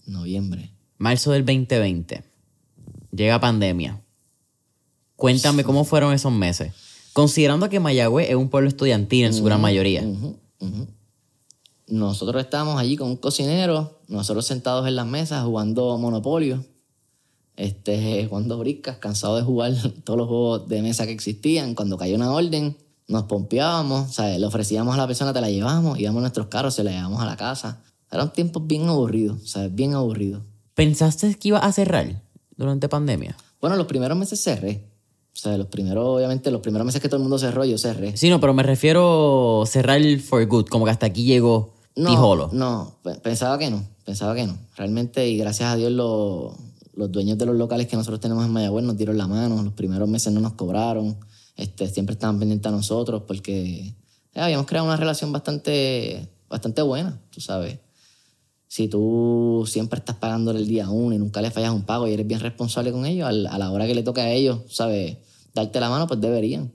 [0.07, 0.71] Noviembre.
[0.97, 2.23] Marzo del 2020.
[3.11, 4.01] Llega pandemia.
[5.17, 6.71] Cuéntame cómo fueron esos meses.
[7.11, 10.03] Considerando que Mayagüez es un pueblo estudiantil en su gran mayoría
[11.87, 16.63] nosotros estábamos allí con un cocinero, nosotros sentados en las mesas jugando Monopolio,
[17.55, 21.75] este, jugando briscas, cansados de jugar todos los juegos de mesa que existían.
[21.75, 26.19] Cuando cayó una orden, nos pompeábamos, le ofrecíamos a la persona, te la llevamos, íbamos
[26.19, 27.81] a nuestros carros, se la llevamos a la casa.
[28.11, 29.73] Eran tiempos bien aburridos, ¿sabes?
[29.73, 30.43] Bien aburridos.
[30.75, 32.21] ¿Pensaste que iba a cerrar
[32.55, 33.35] durante pandemia?
[33.59, 34.85] Bueno, los primeros meses cerré.
[35.37, 38.17] O sea, los primeros, obviamente, los primeros meses que todo el mundo cerró, yo cerré.
[38.17, 42.95] Sí, no, pero me refiero cerrar for good, como que hasta aquí llegó no, No,
[43.21, 44.57] pensaba que no, pensaba que no.
[44.75, 46.53] Realmente, y gracias a Dios, los,
[46.95, 49.61] los dueños de los locales que nosotros tenemos en Mayagüez nos dieron la mano.
[49.61, 51.17] Los primeros meses no nos cobraron.
[51.55, 53.95] Este, siempre estaban pendientes a nosotros porque
[54.33, 57.77] eh, habíamos creado una relación bastante, bastante buena, tú sabes.
[58.67, 62.13] Si tú siempre estás pagando el día uno y nunca le fallas un pago y
[62.13, 65.17] eres bien responsable con ellos, a la hora que le toca a ellos, ¿sabes?
[65.53, 66.71] Darte la mano, pues deberían.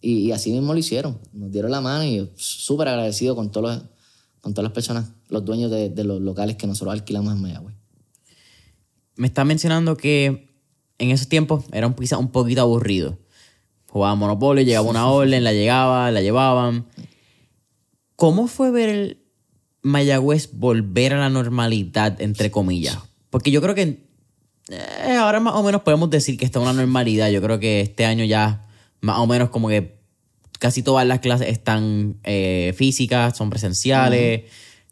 [0.00, 1.18] Y, y así mismo lo hicieron.
[1.32, 3.82] Nos dieron la mano y súper agradecido con todos los
[4.44, 7.74] con todas las personas, los dueños de, los locales que nosotros alquilamos en Mayagüez.
[9.16, 10.54] Me está mencionando que
[10.98, 13.18] en esos tiempos era un, un poquito aburrido.
[13.86, 16.86] Jugaba Monopoly, llegaba una orden, la llegaba, la llevaban.
[18.16, 19.23] ¿Cómo fue ver el
[19.84, 22.98] Mayagüez volver a la normalidad, entre comillas?
[23.30, 24.02] Porque yo creo que
[24.70, 27.30] eh, ahora más o menos podemos decir que está una normalidad.
[27.30, 28.66] Yo creo que este año ya
[29.02, 29.98] más o menos como que
[30.58, 34.44] casi todas las clases están eh, físicas, son presenciales.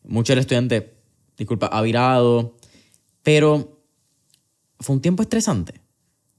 [0.04, 0.92] Mucho el estudiante,
[1.38, 2.56] disculpa, ha virado.
[3.22, 3.80] Pero
[4.78, 5.80] fue un tiempo estresante.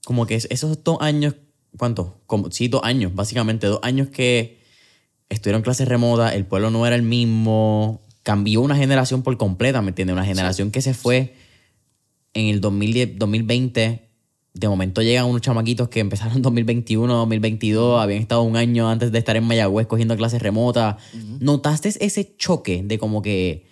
[0.05, 1.35] Como que esos dos años,
[1.77, 2.21] ¿cuánto?
[2.27, 3.65] Como, sí, dos años, básicamente.
[3.65, 4.59] Dos años que
[5.29, 9.89] estuvieron clases remotas, el pueblo no era el mismo, cambió una generación por completa, ¿me
[9.89, 10.13] entiendes?
[10.13, 11.35] Una generación que se fue
[12.33, 14.09] en el 2010, 2020.
[14.53, 19.11] De momento llegan unos chamaquitos que empezaron en 2021, 2022, habían estado un año antes
[19.11, 20.97] de estar en Mayagüez cogiendo clases remotas.
[21.39, 23.65] ¿Notaste ese choque de como que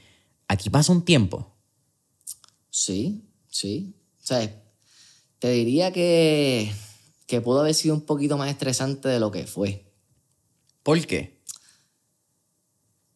[0.48, 1.56] aquí pasa un tiempo?
[2.72, 3.96] Sí, sí.
[4.24, 4.64] O sea,
[5.40, 6.72] te diría que,
[7.28, 9.86] que pudo haber sido un poquito más estresante de lo que fue.
[10.82, 11.41] ¿Por qué?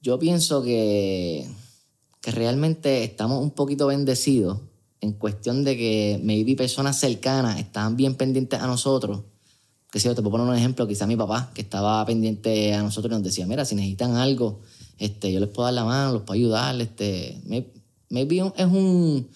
[0.05, 1.49] Yo pienso que,
[2.21, 4.59] que realmente estamos un poquito bendecidos
[5.01, 9.21] en cuestión de que maybe personas cercanas estaban bien pendientes a nosotros.
[9.91, 12.83] Que si yo te puedo poner un ejemplo, quizá mi papá, que estaba pendiente a
[12.83, 14.59] nosotros y nos decía, mira, si necesitan algo,
[14.99, 17.41] este, yo les puedo dar la mano, los puedo ayudar, este,
[18.09, 19.27] maybe es un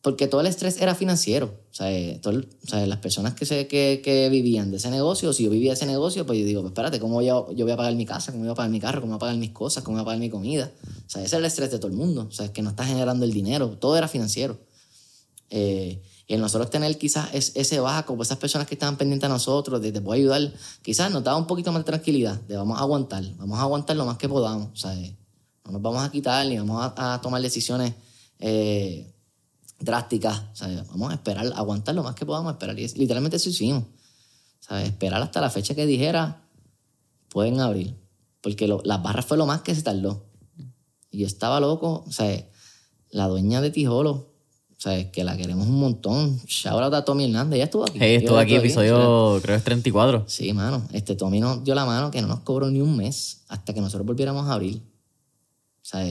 [0.00, 1.59] porque todo el estrés era financiero.
[1.72, 2.20] Sea, eh,
[2.86, 6.26] las personas que, se, que, que, vivían de ese negocio, si yo vivía ese negocio,
[6.26, 8.32] pues yo digo, pues espérate, ¿cómo yo, yo voy a pagar mi casa?
[8.32, 9.00] ¿Cómo voy a pagar mi carro?
[9.00, 9.84] ¿Cómo voy a pagar mis cosas?
[9.84, 10.72] ¿Cómo voy a pagar mi comida?
[11.06, 12.26] O sea, ese es el estrés de todo el mundo.
[12.28, 13.70] O sea, es que no está generando el dinero.
[13.78, 14.58] Todo era financiero.
[15.48, 19.32] Eh, y en nosotros tener quizás ese bajo, pues esas personas que estaban pendientes a
[19.32, 20.52] nosotros, de te puedo ayudar,
[20.82, 23.96] quizás nos daba un poquito más de tranquilidad, de vamos a aguantar, vamos a aguantar
[23.96, 24.70] lo más que podamos.
[24.72, 24.94] O sea,
[25.64, 27.94] no nos vamos a quitar ni vamos a, a tomar decisiones
[28.40, 29.12] eh,
[29.80, 30.42] drásticas.
[30.90, 32.78] vamos a esperar, aguantar lo más que podamos esperar.
[32.78, 33.84] Y literalmente eso hicimos.
[34.84, 36.44] Esperar hasta la fecha que dijera,
[37.30, 37.96] pueden abrir.
[38.40, 40.26] Porque las barras fue lo más que se tardó.
[41.10, 42.04] Y yo estaba loco.
[42.06, 42.46] O sea,
[43.10, 46.40] la dueña de Tijolo, o sea, que la queremos un montón.
[46.46, 47.98] Shout out a Tommy Hernández, ella estuvo aquí.
[48.00, 50.24] estuvo aquí, episodio, creo que es 34.
[50.26, 50.86] Sí, mano.
[50.92, 53.80] Este Tommy nos dio la mano que no nos cobró ni un mes hasta que
[53.80, 54.76] nosotros volviéramos a abrir.
[54.76, 56.04] O sea,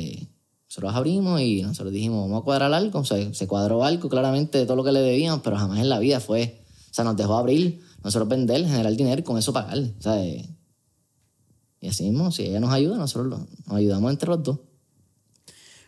[0.69, 2.99] nosotros abrimos y nosotros dijimos, vamos a cuadrar algo.
[2.99, 5.89] O sea, se cuadró algo claramente de todo lo que le debíamos, pero jamás en
[5.89, 6.61] la vida fue.
[6.91, 9.95] O sea, nos dejó abrir, nosotros vender, generar dinero y con eso pagarle.
[9.97, 14.59] O sea, y así mismo, si ella nos ayuda, nosotros nos ayudamos entre los dos.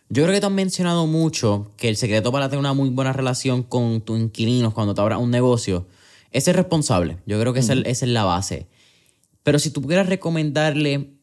[0.08, 3.12] Yo creo que te han mencionado mucho que el secreto para tener una muy buena
[3.12, 5.86] relación con tus inquilinos cuando te abras un negocio
[6.32, 7.18] es ser responsable.
[7.24, 8.66] Yo creo que esa es la base.
[9.44, 11.21] Pero si tú pudieras recomendarle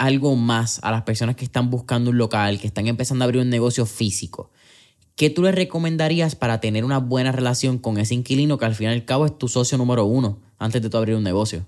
[0.00, 3.42] algo más a las personas que están buscando un local, que están empezando a abrir
[3.42, 4.50] un negocio físico,
[5.14, 8.88] ¿qué tú les recomendarías para tener una buena relación con ese inquilino que al fin
[8.88, 11.66] y al cabo es tu socio número uno antes de tú abrir un negocio?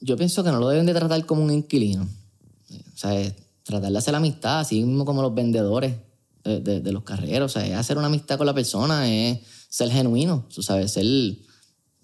[0.00, 2.04] Yo pienso que no lo deben de tratar como un inquilino.
[2.04, 5.96] O sea, tratar de hacer amistad, así mismo como los vendedores
[6.44, 7.50] de, los carreros.
[7.50, 11.04] O sea, es hacer una amistad con la persona, es ser genuino, tú sabes, ser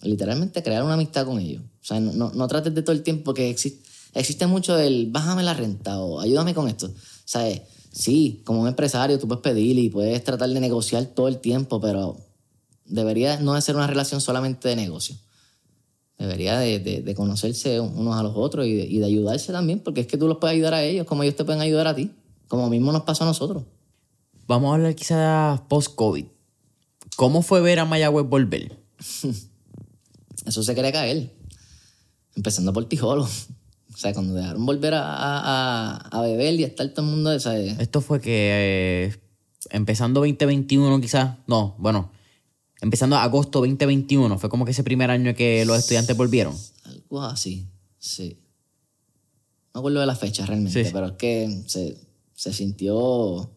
[0.02, 1.62] literalmente crear una amistad con ellos.
[1.80, 5.10] O sea, no, no, no trates de todo el tiempo que existe existe mucho el
[5.10, 6.86] bájame la renta o ayúdame con esto.
[6.86, 6.92] O
[7.24, 7.46] sea,
[7.92, 11.80] sí, como un empresario tú puedes pedir y puedes tratar de negociar todo el tiempo,
[11.80, 12.16] pero
[12.84, 15.16] debería no de ser una relación solamente de negocio.
[16.18, 20.26] Debería de, conocerse unos a los otros y de, ayudarse también, porque es que tú
[20.26, 22.10] los puedes ayudar a ellos como ellos te pueden ayudar a ti,
[22.48, 23.62] como mismo nos pasó a nosotros.
[24.48, 26.24] Vamos a hablar quizás post-COVID.
[27.16, 28.78] ¿Cómo fue ver a Mayagüez volver?
[30.46, 31.32] Eso se cree caer.
[32.34, 33.28] Empezando por Tijolo.
[33.98, 37.30] O sea, cuando dejaron volver a, beber y a estar todo el mundo...
[37.30, 39.16] O Esto fue que eh,
[39.70, 42.12] empezando 2021 quizás, no, bueno,
[42.80, 46.54] empezando agosto 2021, fue como que ese primer año que los estudiantes volvieron.
[46.84, 47.66] Algo así,
[47.98, 48.38] sí.
[49.74, 51.98] No acuerdo de la fecha realmente, pero es que se,
[52.34, 53.50] se sintió...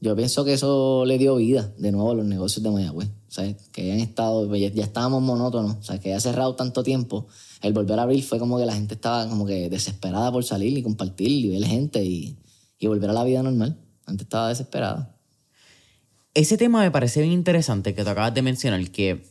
[0.00, 3.08] Yo pienso que eso le dio vida de nuevo a los negocios de Mayagüez.
[3.28, 6.82] O sea, que hayan estado, ya, ya estábamos monótonos, o sea, que haya cerrado tanto
[6.82, 7.28] tiempo
[7.62, 10.76] el volver a abrir fue como que la gente estaba como que desesperada por salir
[10.76, 12.36] y compartir y ver gente y,
[12.82, 13.78] volver a la vida normal.
[14.06, 15.16] La gente estaba desesperada.
[16.34, 19.24] Ese tema me parece bien interesante que te acabas de mencionar, que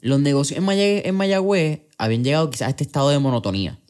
[0.00, 3.80] los negocios en, Mayagüez, habían llegado quizás a este estado de monotonía.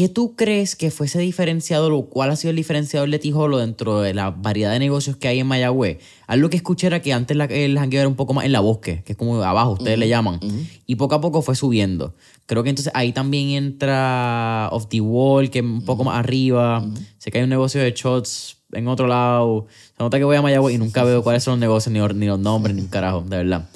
[0.00, 4.00] ¿Qué tú crees que fuese diferenciador o cuál ha sido el diferenciador de Tijolo dentro
[4.00, 5.98] de la variedad de negocios que hay en Mayagüez?
[6.26, 9.02] Algo que escuché era que antes el jangueo era un poco más en la bosque,
[9.04, 10.40] que es como abajo, ustedes le llaman.
[10.86, 12.14] Y poco a poco fue subiendo.
[12.46, 16.82] Creo que entonces ahí también entra Off the Wall, que es un poco más arriba.
[17.18, 19.66] Sé que hay un negocio de shots en otro lado.
[19.98, 22.24] Se nota que voy a Mayagüez y nunca veo cuáles son los negocios, ni, ni
[22.24, 23.68] los nombres, ni un carajo, de verdad.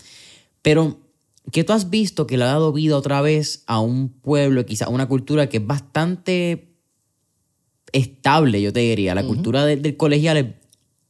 [0.63, 0.97] Pero
[1.53, 4.89] ¿Qué tú has visto que le ha dado vida otra vez a un pueblo, quizás
[4.89, 6.75] una cultura que es bastante
[7.93, 9.15] estable, yo te diría.
[9.15, 10.47] La cultura del colegial es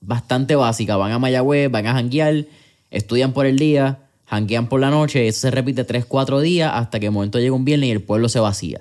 [0.00, 0.96] bastante básica.
[0.96, 2.46] Van a Mayagüez, van a janguear,
[2.90, 5.26] estudian por el día, janguean por la noche.
[5.26, 8.02] Eso se repite tres, cuatro días hasta que el momento llega un viernes y el
[8.02, 8.80] pueblo se vacía.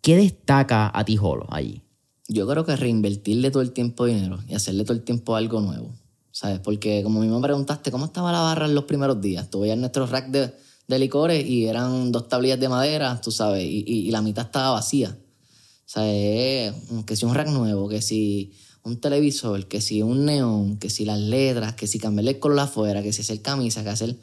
[0.00, 1.82] ¿Qué destaca a Tijolo allí?
[2.28, 5.92] Yo creo que reinvertirle todo el tiempo dinero y hacerle todo el tiempo algo nuevo.
[6.38, 6.60] ¿Sabes?
[6.60, 9.50] Porque como me preguntaste, ¿cómo estaba la barra en los primeros días?
[9.50, 10.54] Tú veías nuestro rack de,
[10.98, 15.18] licores y eran dos tablillas de madera, tú sabes, y, la mitad estaba vacía.
[15.18, 16.74] O sea, es
[17.04, 18.52] que si un rack nuevo, que si
[18.84, 22.60] un televisor, que si un neón, que si las letras, que si cambiarle el color
[22.60, 24.16] afuera, que si hacer camisa, que hacer...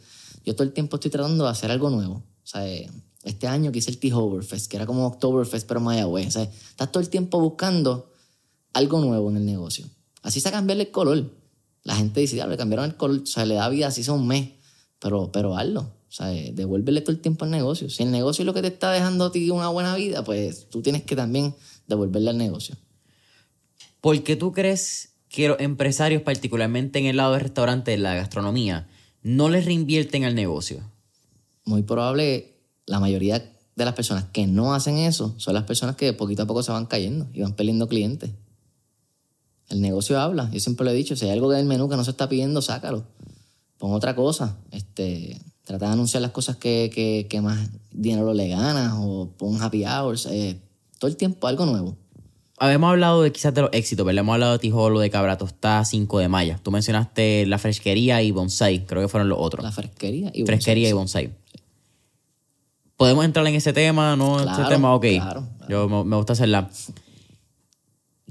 [0.46, 2.16] Yo todo el tiempo estoy tratando de hacer algo nuevo.
[2.16, 2.66] O sea,
[3.24, 6.32] este año quise el T-Hoverfest, que era como Oktoberfest, pero Mayagüez.
[6.34, 8.10] Sea, estás todo el tiempo buscando
[8.72, 9.86] algo nuevo en el negocio.
[10.22, 11.45] Así se cambiarle el color.
[11.86, 14.22] La gente dice, ya, le cambiaron el color, o sea, le da vida así son
[14.22, 14.50] un mes,
[15.00, 15.82] pero, pero hazlo.
[15.82, 17.90] O sea, devuélvele todo el tiempo al negocio.
[17.90, 20.68] Si el negocio es lo que te está dejando a ti una buena vida, pues
[20.70, 21.56] tú tienes que también
[21.88, 22.76] devolverle al negocio.
[24.02, 28.16] ¿Por qué tú crees que los empresarios, particularmente en el lado del restaurante, de la
[28.16, 28.88] gastronomía,
[29.22, 30.90] no les reinvierten al negocio?
[31.66, 32.56] Muy probable,
[32.86, 33.40] la mayoría
[33.76, 36.72] de las personas que no hacen eso son las personas que poquito a poco se
[36.72, 38.32] van cayendo y van perdiendo clientes.
[39.70, 40.50] El negocio habla.
[40.52, 42.62] Yo siempre lo he dicho, si hay algo del menú que no se está pidiendo,
[42.62, 43.04] sácalo.
[43.78, 44.58] Pon otra cosa.
[44.72, 50.28] Este, trata de anunciar las cosas que, más dinero le ganas o pon happy hours.
[50.28, 50.60] Eh,
[51.00, 51.98] todo el tiempo algo nuevo.
[52.58, 55.84] Habíamos hablado de quizás de los éxitos, pero hemos hablado de Tijolo, de Cabra Tostada,
[55.84, 56.60] 5 de Maya.
[56.64, 59.64] Tú mencionaste la fresquería y bonsai, creo que fueron los otros.
[59.64, 60.46] La fresquería y bonsai.
[60.46, 61.34] Fresquería y bonsai.
[62.96, 64.16] ¿Podemos entrar en ese tema?
[64.16, 64.40] ¿No?
[64.40, 65.06] ese tema, ok.
[65.06, 66.70] Claro, Yo me, gusta hacerla.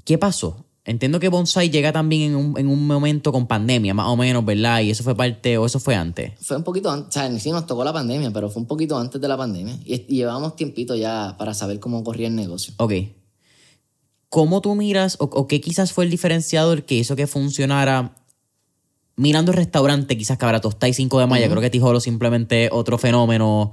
[0.04, 0.63] ¿Qué pasó?
[0.86, 4.44] Entiendo que Bonsai llega también en un, en un, momento con pandemia, más o menos,
[4.44, 4.82] ¿verdad?
[4.82, 6.32] Y eso fue parte, o eso fue antes.
[6.42, 8.98] Fue un poquito antes, o sea, sí nos tocó la pandemia, pero fue un poquito
[8.98, 9.78] antes de la pandemia.
[9.86, 12.74] Y, y llevábamos tiempito ya para saber cómo corría el negocio.
[12.76, 12.92] Ok.
[14.28, 18.16] ¿Cómo tú miras, o, qué quizás fue el diferenciador que hizo que funcionara
[19.16, 21.48] mirando el restaurante, quizás Cabra Tosta y 5 de Mayo?
[21.48, 23.70] Creo que Tijolo simplemente otro fenómeno.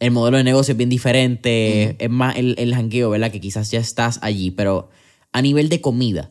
[0.00, 2.02] El modelo de negocio es bien diferente.
[2.02, 3.30] Es más el, el jangueo, ¿verdad?
[3.30, 4.88] Que quizás ya estás allí, pero
[5.32, 6.30] a nivel de comida,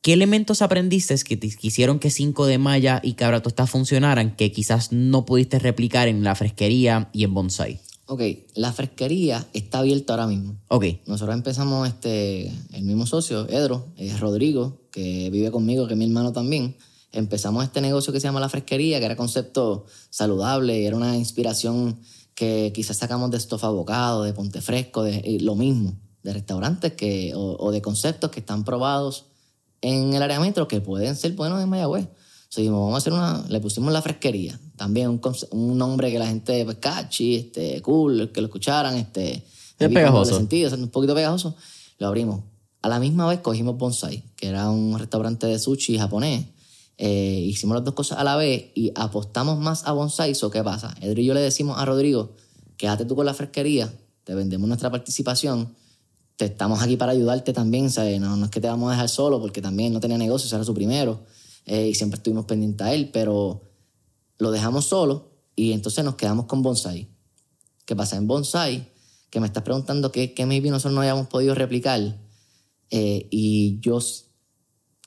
[0.00, 4.52] ¿qué elementos aprendiste que te hicieron que 5 de Maya y Cabra Tostada funcionaran que
[4.52, 7.80] quizás no pudiste replicar en la fresquería y en Bonsai?
[8.06, 8.22] Ok,
[8.54, 10.56] la fresquería está abierta ahora mismo.
[10.68, 10.84] Ok.
[11.06, 16.04] Nosotros empezamos, este, el mismo socio, Edro, es Rodrigo, que vive conmigo, que es mi
[16.04, 16.76] hermano también.
[17.12, 21.16] Empezamos este negocio que se llama La Fresquería, que era concepto saludable y era una
[21.16, 22.00] inspiración
[22.34, 27.32] que quizás sacamos de estofa bocado, de ponte fresco, de lo mismo de restaurantes que,
[27.34, 29.26] o, de conceptos que están probados
[29.80, 32.08] en el área metro que pueden ser buenos en Mayagüez.
[32.48, 35.20] Seguimos, vamos a hacer una, le pusimos la fresquería, también un,
[35.50, 39.44] un nombre que la gente, pues, catchy, este, cool, que lo escucharan, este...
[39.78, 40.36] Es pegajoso.
[40.36, 41.56] Sentido, un poquito pegajoso.
[41.98, 42.42] Lo abrimos.
[42.82, 46.46] A la misma vez cogimos Bonsai, que era un restaurante de sushi japonés.
[46.98, 50.34] Eh, hicimos las dos cosas a la vez y apostamos más a Bonsai.
[50.34, 50.94] ¿So qué pasa?
[51.00, 52.32] Edro y yo le decimos a Rodrigo,
[52.76, 53.92] quédate tú con la fresquería,
[54.24, 55.74] te vendemos nuestra participación
[56.38, 58.20] estamos aquí para ayudarte también, ¿sabes?
[58.20, 60.74] No, es que te vamos a dejar solo porque también no tenía negocio, era su
[60.74, 61.24] primero
[61.66, 63.62] eh, y siempre estuvimos pendientes a él, pero
[64.38, 67.08] lo dejamos solo y entonces nos quedamos con Bonsai.
[67.84, 68.92] ¿Qué pasa en Bonsai?
[69.30, 72.00] Que me estás preguntando qué, qué maybe nosotros no hayamos podido replicar
[72.90, 73.98] eh, y yo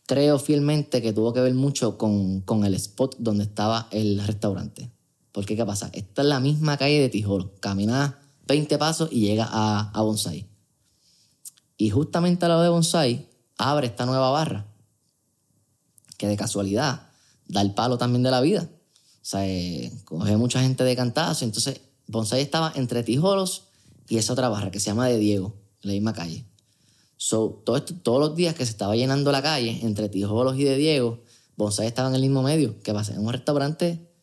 [0.07, 4.91] creo fielmente que tuvo que ver mucho con, con, el spot donde estaba el restaurante.
[5.31, 5.89] Porque, ¿qué pasa?
[5.93, 7.53] Esta es la misma calle de Tijolo.
[7.59, 8.13] Caminas
[8.47, 10.47] 20 pasos y llega a, a Bonsai.
[11.77, 14.65] Y justamente al lado de Bonsai abre esta nueva barra,
[16.17, 17.09] que de casualidad
[17.47, 18.69] da el palo también de la vida.
[19.21, 21.45] O sea, eh, coge mucha gente de cantazo.
[21.45, 23.63] Entonces, Bonsai estaba entre Tijolos
[24.07, 26.45] y esa otra barra que se llama de Diego, en la misma calle.
[27.17, 30.63] So, todo esto, todos los días que se estaba llenando la calle entre Tijolos y
[30.63, 31.23] de Diego,
[31.57, 32.81] Bonsai estaba en el mismo medio.
[32.81, 33.13] que pasa?
[33.13, 34.14] En un restaurante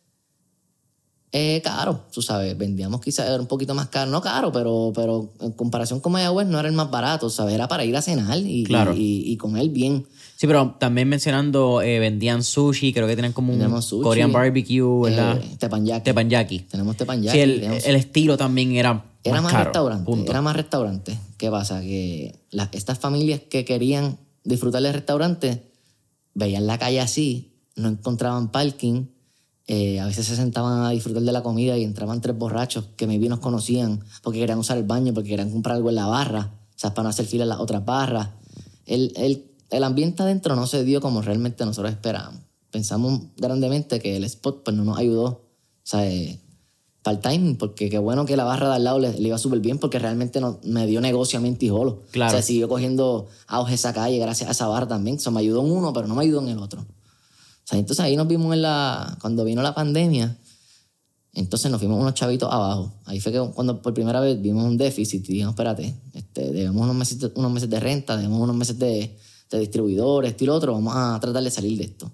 [1.35, 5.53] eh, caro, tú sabes, vendíamos quizás un poquito más caro, no caro, pero, pero en
[5.53, 7.55] comparación con Mayagüez no era el más barato, ¿sabes?
[7.55, 10.07] Era para ir a cenar y, y, comer bien.
[10.37, 15.39] Sí, pero también mencionando, eh, vendían sushi, creo que tenían como un Korean barbecue, ¿verdad?
[15.39, 16.05] Eh, tepanyaki.
[16.05, 16.59] Tepanyaki.
[16.61, 17.39] Tenemos tepanyaki.
[17.39, 21.19] Sí, el, estilo también era Era más, restaurante, era más restaurante.
[21.39, 21.81] ¿Qué pasa?
[21.81, 22.35] Que
[22.73, 25.63] estas familias que querían disfrutar del restaurante
[26.35, 29.07] veían la calle así, no encontraban parking,
[29.69, 33.07] eh, a veces se sentaban a disfrutar de la comida y entraban tres borrachos que
[33.07, 36.51] maybe nos conocían porque querían usar el baño, porque querían comprar algo en la barra,
[36.75, 38.31] o sea, para no hacer fila en las otras barras.
[38.87, 42.41] El, el, el ambiente adentro no se dio como realmente nosotros esperábamos.
[42.71, 45.41] Pensamos grandemente que el spot pues, no nos ayudó, o
[45.85, 46.41] sea, eh,
[47.03, 49.61] para el timing, porque qué bueno que la barra de al lado le, iba súper
[49.61, 52.03] bien, porque realmente no, me dio negocio a mí en Tijolo.
[52.11, 52.31] Claro.
[52.31, 55.17] O sea, siguió cogiendo auge esa calle gracias a esa barra también.
[55.17, 56.85] O sea, me ayudó en uno, pero no me ayudó en el otro
[57.79, 60.37] entonces ahí nos vimos en la, cuando vino la pandemia,
[61.35, 62.93] entonces nos fuimos unos chavitos abajo.
[63.07, 66.83] Ahí fue que cuando por primera vez vimos un déficit y dijimos, espérate, este, debemos
[66.83, 69.17] unos meses, unos meses de renta, debemos unos meses de,
[69.51, 72.13] de distribuidores, esto y lo otro, vamos a tratar de salir de esto.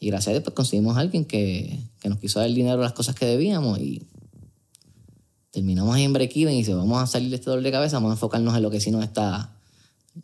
[0.00, 2.80] Y gracias a Dios pues, conseguimos a alguien que, que nos quiso dar el dinero
[2.80, 4.02] las cosas que debíamos y
[5.50, 8.10] terminamos ahí en break-even y dice, vamos a salir de este dolor de cabeza, vamos
[8.10, 9.56] a enfocarnos en lo que sí nos está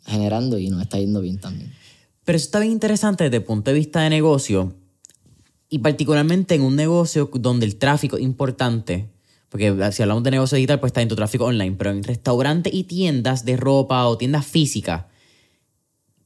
[0.05, 1.73] generando y nos está yendo bien también.
[2.27, 4.73] Pero eso está bien interesante desde el punto de vista de negocio
[5.69, 9.07] y particularmente en un negocio donde el tráfico es importante.
[9.47, 12.73] Porque si hablamos de negocio digital, pues está en tu tráfico online, pero en restaurantes
[12.73, 15.05] y tiendas de ropa o tiendas físicas,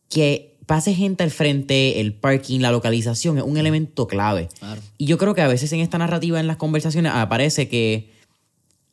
[0.10, 4.50] que pase gente al frente, el parking, la localización es un elemento clave.
[4.58, 4.82] Claro.
[4.98, 8.10] Y yo creo que a veces en esta narrativa, en las conversaciones, aparece que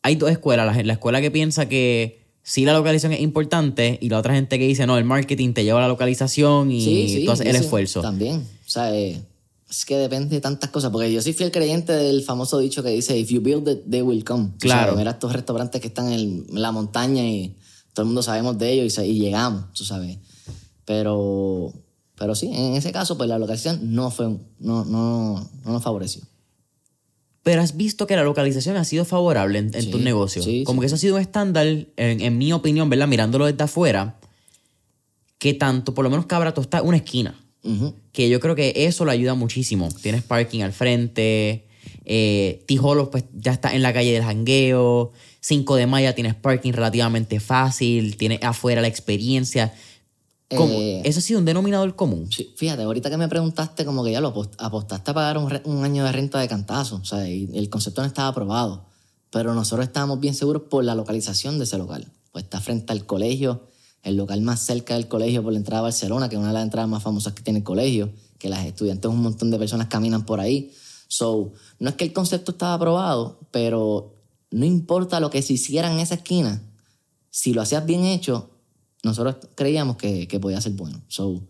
[0.03, 0.77] hay dos escuelas.
[0.77, 4.59] La, la escuela que piensa que sí la localización es importante y la otra gente
[4.59, 8.01] que dice, no, el marketing te lleva a la localización y tú haces el esfuerzo.
[8.01, 8.47] También.
[8.67, 9.23] O sea, eh,
[9.69, 10.91] es que depende de tantas cosas.
[10.91, 14.03] Porque yo soy fiel creyente del famoso dicho que dice: If you build it, they
[14.03, 14.51] will come.
[14.59, 14.93] Claro.
[14.93, 17.57] O sea, mira estos restaurantes que están en, la montaña y
[17.93, 20.19] todo el mundo sabemos de ellos y, y llegamos, tú sabes.
[20.85, 21.73] Pero,
[22.17, 24.27] pero sí, en ese caso, pues la localización no fue,
[24.59, 26.23] no, no, no nos favoreció.
[27.43, 30.45] Pero has visto que la localización ha sido favorable en, en Sí, tus negocios.
[30.45, 30.83] sí, Como sí.
[30.83, 33.09] que eso ha sido un estándar, en, en mi opinión, ¿verdad?
[33.09, 34.17] Mirándolo desde afuera,
[35.39, 37.35] que tanto, por lo menos Cabra Tostada, una esquina.
[38.13, 39.89] Que yo creo que eso le ayuda muchísimo.
[40.01, 41.67] Tienes parking al frente,
[42.07, 46.73] eh, Tijolos pues ya está en la calle del jangueo, 5 de Mayo tienes parking
[46.73, 49.75] relativamente fácil, tienes afuera la experiencia.
[50.51, 52.31] Eh, eso ha sido un denominador común.
[52.33, 55.61] Sí, fíjate, ahorita que me preguntaste, como que ya lo apost- apostaste a pagar un,
[55.65, 56.97] un año de renta de cantazo.
[56.97, 58.87] O sea, y el concepto no estaba aprobado.
[59.31, 62.11] Pero nosotros estábamos bien seguros por la localización de ese local.
[62.33, 63.69] Pues está frente al colegio,
[64.03, 66.55] el local más cerca del colegio por la entrada a Barcelona, que es una de
[66.55, 69.89] las entradas más famosas que tiene el colegio, que las estudiantes, un montón de personas
[69.89, 70.73] caminan por ahí.
[71.09, 74.15] So, no es que el concepto estaba aprobado, pero
[74.51, 76.63] no importa lo que se hiciera en esa esquina,
[77.31, 78.51] si lo hacías bien hecho,
[79.05, 81.01] nosotros creíamos que, que podía ser bueno.
[81.09, 81.43] So,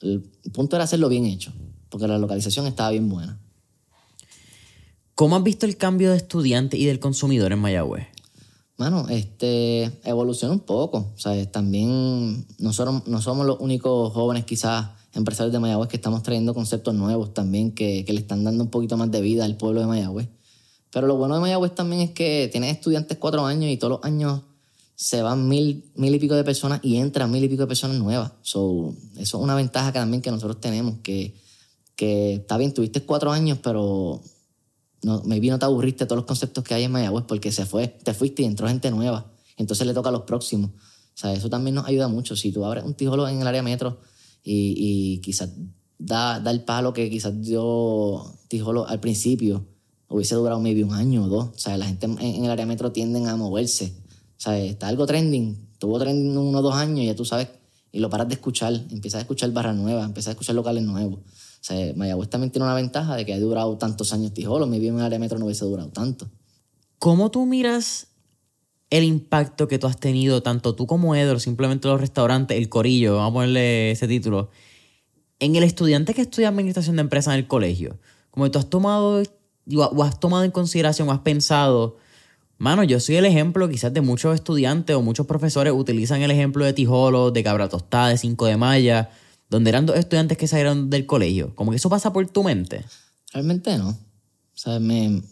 [0.00, 0.22] el
[0.52, 1.52] punto era hacerlo bien hecho,
[1.88, 3.40] porque la localización estaba bien buena.
[5.14, 8.06] ¿Cómo has visto el cambio de estudiante y del consumidor en Mayagüez?
[8.76, 11.12] Mano, este, evoluciona un poco.
[11.14, 16.22] O sea, también nosotros no somos los únicos jóvenes quizás empresarios de Mayagüez que estamos
[16.22, 19.56] trayendo conceptos nuevos también que, que le están dando un poquito más de vida al
[19.56, 20.28] pueblo de Mayagüez.
[20.90, 24.04] Pero lo bueno de Mayagüez también es que tienes estudiantes cuatro años y todos los
[24.04, 24.42] años
[24.96, 27.98] se van mil, mil y pico de personas y entran mil y pico de personas
[27.98, 28.32] nuevas.
[28.40, 31.34] So, eso es una ventaja que también que nosotros tenemos, que,
[31.94, 34.22] que está bien, tuviste cuatro años, pero
[35.02, 37.66] no, maybe no te aburriste de todos los conceptos que hay en Mayagüez porque se
[37.66, 39.30] fue, te fuiste y entró gente nueva.
[39.58, 40.70] Entonces le toca a los próximos.
[40.70, 42.34] O sea, eso también nos ayuda mucho.
[42.34, 44.00] Si tú abres un tijolo en el área metro
[44.42, 45.50] y, y quizás
[45.98, 49.66] da, da el palo que quizás dio tijolo al principio,
[50.08, 51.48] hubiese durado maybe un año o dos.
[51.54, 54.05] O sea, la gente en, en el área metro tienden a moverse.
[54.36, 55.68] Sea, está algo trending.
[55.78, 57.48] Tuvo trending uno o dos años y ya tú sabes,
[57.92, 58.72] y lo paras de escuchar.
[58.90, 61.20] Empiezas a escuchar barras nuevas, empiezas a escuchar locales nuevos.
[61.20, 64.66] O sea, Mayagüez también tiene una ventaja de que ha durado tantos años Tijolo.
[64.66, 66.28] Mi vida en el área metro no hubiese durado tanto.
[66.98, 68.08] ¿Cómo tú miras
[68.90, 73.16] el impacto que tú has tenido, tanto tú como Edro, simplemente los restaurantes, el corillo,
[73.16, 74.50] vamos a ponerle ese título,
[75.40, 77.98] en el estudiante que estudia administración de empresas en el colegio?
[78.30, 79.22] Como tú has tomado,
[79.74, 81.96] o has tomado en consideración, o has pensado,
[82.58, 86.64] mano, yo soy el ejemplo quizás de muchos estudiantes o muchos profesores utilizan el ejemplo
[86.64, 89.10] de Tijolo, de Cabra Tostada, de 5 de Maya,
[89.50, 91.54] donde eran dos estudiantes que salieron del colegio.
[91.54, 92.84] Como que eso pasa por tu mente.
[93.32, 93.90] Realmente no.
[93.90, 93.96] O
[94.58, 95.22] sea, me,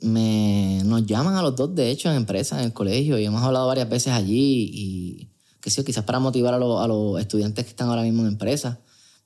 [0.00, 3.42] me, nos llaman a los dos, de hecho, en empresas, en el colegio, y hemos
[3.42, 5.28] hablado varias veces allí, y
[5.60, 8.28] que sí, quizás para motivar a, los- a los estudiantes que están ahora mismo en
[8.28, 8.78] empresas.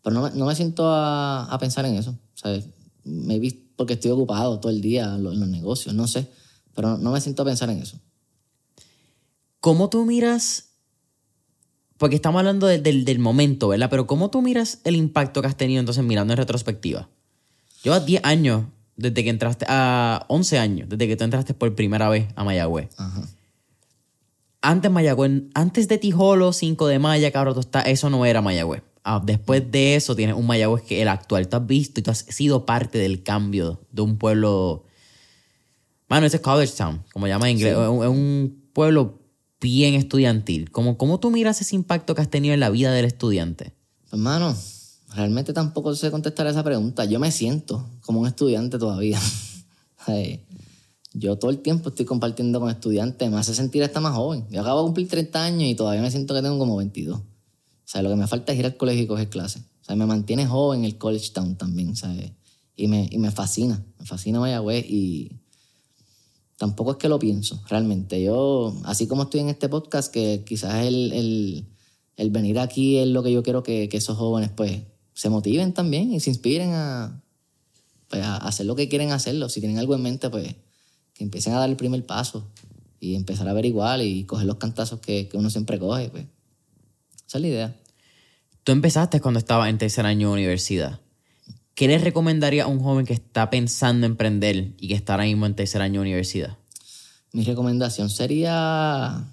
[0.02, 2.10] Pero no, me- no me siento a, a pensar en eso.
[2.10, 2.60] O sea,
[3.04, 6.28] maybe porque estoy ocupado todo el día en los negocios, no sé.
[6.76, 7.98] Pero no me siento a pensar en eso.
[9.60, 10.70] ¿Cómo tú miras?
[11.98, 13.88] Porque estamos hablando de- del, del momento, ¿verdad?
[13.90, 17.08] Pero ¿cómo tú miras el impacto que has tenido entonces mirando en retrospectiva?
[17.82, 18.64] Llevas 10 años
[18.96, 22.90] desde que entraste a 11 años, desde que tú entraste por primera vez a Mayagüez.
[22.98, 23.22] Ajá.
[24.62, 28.82] Antes Mayagüez, antes de Tijolo, 5 de Maya, Cabro Tostada, eso no era Mayagüez.
[29.04, 32.10] Ah, después de eso tienes un Mayagüez que el actual tú has visto y tú
[32.10, 34.84] has sido parte del cambio de un pueblo...
[36.08, 37.74] Mano, ese es College Town, como llama en inglés.
[37.74, 37.80] Sí.
[37.82, 39.22] Es un- pueblo
[39.60, 40.70] bien estudiantil.
[40.70, 43.72] ¿Cómo, ¿Cómo tú miras ese impacto que has tenido en la vida del estudiante?
[44.12, 44.54] Hermano,
[45.14, 47.06] realmente tampoco sé contestar esa pregunta.
[47.06, 49.18] Yo me siento como un estudiante todavía.
[51.14, 54.44] Yo todo el tiempo estoy compartiendo con estudiantes, me hace sentir hasta más joven.
[54.50, 57.18] Yo acabo de cumplir 30 años y todavía me siento que tengo como 22.
[57.18, 57.24] O
[57.84, 59.62] sea, lo que me falta es ir al colegio y coger clases.
[59.80, 62.32] O sea, me mantiene joven el college town también, ¿sabes?
[62.76, 65.40] Y me, y me fascina, me fascina Mayagüez y
[66.56, 68.22] tampoco es que lo pienso, realmente.
[68.22, 71.66] Yo, así como estoy en este podcast, que quizás el,
[72.16, 74.82] el, venir aquí es lo que yo quiero que, que esos jóvenes pues
[75.14, 77.22] se motiven también y se inspiren a,
[78.08, 79.48] pues, a hacer lo que quieren hacerlo.
[79.48, 80.54] Si tienen algo en mente, pues
[81.14, 82.46] que empiecen a dar el primer paso
[83.00, 86.08] y empezar a averiguar y coger los cantazos que, que uno siempre coge.
[86.10, 86.24] Pues.
[87.26, 87.76] Esa es la idea.
[88.64, 91.00] Tú empezaste cuando estabas en tercer año de universidad.
[91.76, 95.24] ¿Qué le recomendaría a un joven que está pensando en emprender y que está ahora
[95.24, 96.56] mismo en tercer año de universidad?
[97.32, 99.30] Mi recomendación sería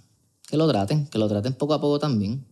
[0.50, 2.46] que lo traten, que lo traten poco a poco también.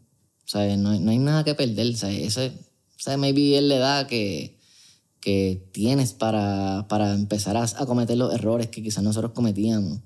[0.46, 1.94] O sea, no, hay nada que perder.
[1.94, 2.54] O sea, ese,
[2.96, 4.58] o sea, maybe es la edad que,
[5.20, 10.00] que tienes para, para empezar a, a, cometer los errores que quizás nosotros cometíamos.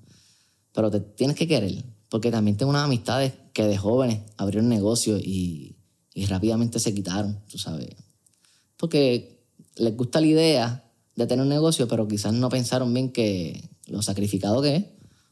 [0.74, 5.22] Pero te tienes que querer, porque también tengo unas amistades que de jóvenes abrieron negocios
[5.24, 5.76] y,
[6.16, 7.90] y rápidamente se quitaron, tú sabes.
[8.78, 9.35] Porque
[9.76, 14.02] les gusta la idea de tener un negocio, pero quizás no pensaron bien que lo
[14.02, 14.86] sacrificado que es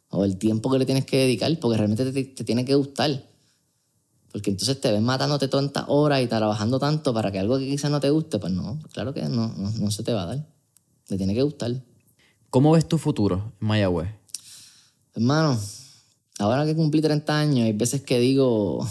[0.10, 3.24] o el tiempo que le tienes que dedicar, porque realmente te, te tiene que gustar.
[4.32, 7.91] Porque entonces te ves matándote tantas horas y trabajando tanto para que algo que quizás
[7.91, 10.48] no te guste, pues no, claro que no, no, no, se te va a dar.
[11.06, 11.84] Te tiene que gustar.
[12.50, 14.10] ¿Cómo ves tu futuro en Mayagüez?
[15.16, 15.60] Hermano,
[16.39, 18.88] ahora que cumplí 30 años, hay veces que digo,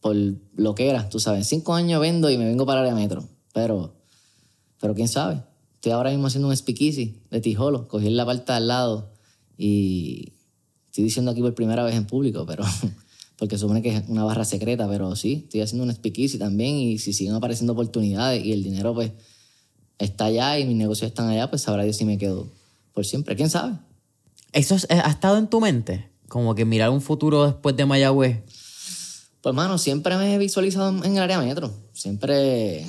[0.00, 0.16] por
[0.56, 3.28] lo que era, tú sabes, cinco años vendo y me vengo para el metro.
[3.52, 3.94] Pero,
[4.84, 5.40] pero quién sabe.
[5.76, 9.14] Estoy ahora mismo haciendo un speakeasy de Tijolo, cogí la parte al lado
[9.56, 10.34] y
[10.88, 12.64] estoy diciendo aquí por primera vez en público, pero
[13.38, 16.98] porque supone que es una barra secreta, pero sí, estoy haciendo un speakeasy también y
[16.98, 19.12] si siguen apareciendo oportunidades y el dinero pues
[19.96, 22.52] está allá y mis negocios están allá, pues sabrá Dios si me quedo
[22.92, 23.36] por siempre.
[23.36, 23.78] ¿Quién sabe?
[24.52, 26.10] ¿Eso ha estado en tu mente?
[26.28, 28.42] Como que mirar un futuro después de Mayagüez.
[29.40, 31.72] Pues, hermano, siempre me he visualizado en el área metro.
[31.94, 32.84] Siempre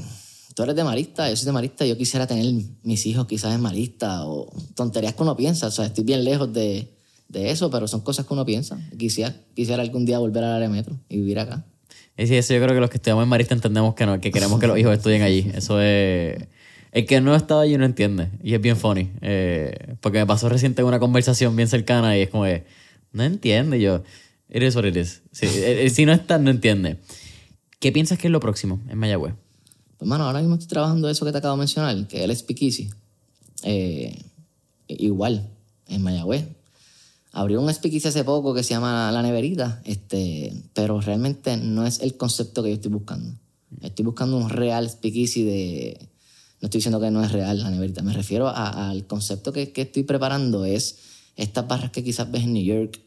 [0.56, 2.45] tú eres de marista, yo soy de marista, yo quisiera tener
[2.82, 5.68] mis hijos quizás en marista o tonterías que uno piensa.
[5.68, 6.88] O sea, estoy bien lejos de,
[7.28, 8.80] de eso, pero son cosas que uno piensa.
[8.97, 11.66] Quisiera, quisiera algún día volver al área metro y vivir acá.
[12.18, 14.58] Sí, eso yo creo que los que estudiamos en Marista entendemos que no, que queremos
[14.58, 15.51] que los hijos estudien allí.
[15.53, 16.47] Eso es...
[16.93, 18.30] El que no ha estado allí no entiende.
[18.41, 19.12] Y es bien funny.
[19.20, 22.64] Eh, porque me pasó reciente una conversación bien cercana y es como de...
[23.12, 24.03] No entiende yo.
[24.49, 25.22] Is what it is.
[25.34, 26.97] si no está, no entiende.
[27.80, 29.34] ¿Qué piensas que es lo próximo en Mayagüez?
[29.98, 32.89] Pues, mano, ahora mismo estoy trabajando eso que te acabo de mencionar, que es Speakeasy.
[33.64, 34.22] Eh,
[34.88, 35.50] igual,
[35.88, 36.46] en Mayagüez
[37.36, 42.00] abrió un speakeasy hace poco que se llama La Neverita, este, pero realmente no es
[42.00, 43.38] el concepto que yo estoy buscando.
[43.82, 46.10] Estoy buscando un real speakeasy de...
[46.62, 49.82] No estoy diciendo que no es real La Neverita, me refiero al concepto que, que,
[49.82, 50.98] estoy preparando, es
[51.36, 53.02] estas barras que quizás ves en New York.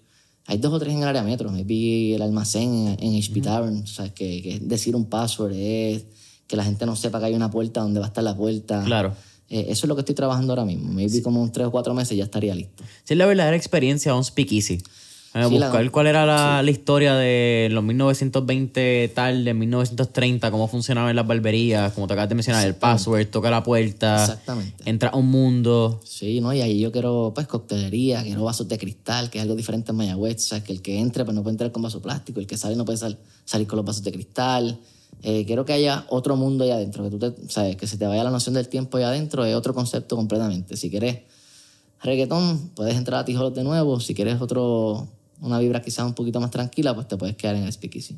[0.45, 3.83] Hay dos o tres en el área metro, me vi el almacén en, HP Tavern,
[3.83, 6.05] o sea, que, que decir un password es
[6.49, 8.83] que la gente no sepa que hay una puerta donde va a estar la puerta.
[8.85, 9.15] Claro.
[9.51, 10.93] Eh, eso es lo que estoy trabajando ahora mismo.
[10.93, 12.83] Maybe como unos tres o cuatro meses ya estaría listo.
[13.05, 14.79] Sí, es la verdadera experiencia de un speakeasy.
[14.79, 21.15] Sí, buscar cuál era la, la, historia de los 1920 tal, de 1930, cómo funcionaban
[21.15, 24.83] las barberías, como te acabas de mencionar, el password, toca la puerta, Exactamente.
[24.87, 26.01] entra a un mundo.
[26.03, 26.53] Sí, ¿no?
[26.55, 29.99] Y ahí yo quiero, pues, coctelería, quiero vasos de cristal, que es algo diferente en
[29.99, 30.37] Mayagüez.
[30.37, 32.57] O sea, que el que entre, pues no puede entrar con vaso plástico, el que
[32.57, 34.81] sale no puede sal, salir con los vasos de cristal.
[35.23, 38.07] Eh, quiero que haya otro mundo allá adentro, que tú te, sabes, que se te
[38.07, 40.77] vaya la noción del tiempo allá adentro, es otro concepto completamente.
[40.77, 41.23] Si quieres
[42.03, 44.01] reggaetón, puedes entrar a Tijolos de nuevo.
[44.01, 45.09] Si quieres otro,
[45.41, 48.17] una vibra quizás un poquito más tranquila, pues te puedes quedar en el Speakeasy.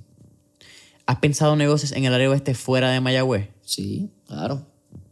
[1.06, 3.48] ¿Has pensado negocios en el área oeste fuera de Mayagüez?
[3.62, 4.66] Sí, claro.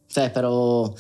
[0.07, 0.95] Sea, pero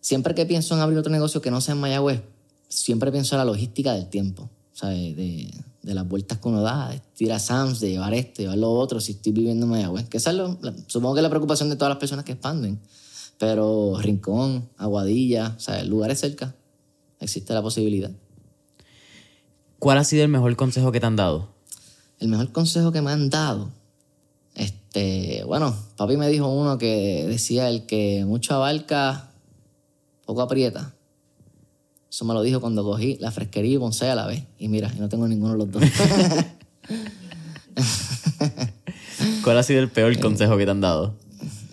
[0.00, 2.22] siempre que pienso en abrir otro negocio que no sea en Mayagüez,
[2.68, 4.50] siempre pienso en la logística del tiempo.
[4.72, 5.50] Sea, de,
[5.84, 8.72] de las vueltas que uno da, de ir a Sams, de llevar esto, llevar lo
[8.72, 10.08] otro, si estoy viviendo en Mayagüez.
[10.08, 12.80] Que esa es lo, supongo que es la preocupación de todas las personas que expanden.
[13.38, 16.54] Pero Rincón, Aguadilla, o sea, lugares cerca,
[17.20, 18.10] existe la posibilidad.
[19.78, 21.50] ¿Cuál ha sido el mejor consejo que te han dado?
[22.18, 23.70] El mejor consejo que me han dado.
[24.54, 29.32] Este, bueno, papi me dijo uno que decía el que mucho abarca,
[30.24, 30.93] poco aprieta.
[32.14, 34.44] Eso me lo dijo cuando cogí la fresquería y bonsai a la vez.
[34.56, 35.82] Y mira, no tengo ninguno de los dos.
[39.42, 41.16] ¿Cuál ha sido el peor consejo que te han dado?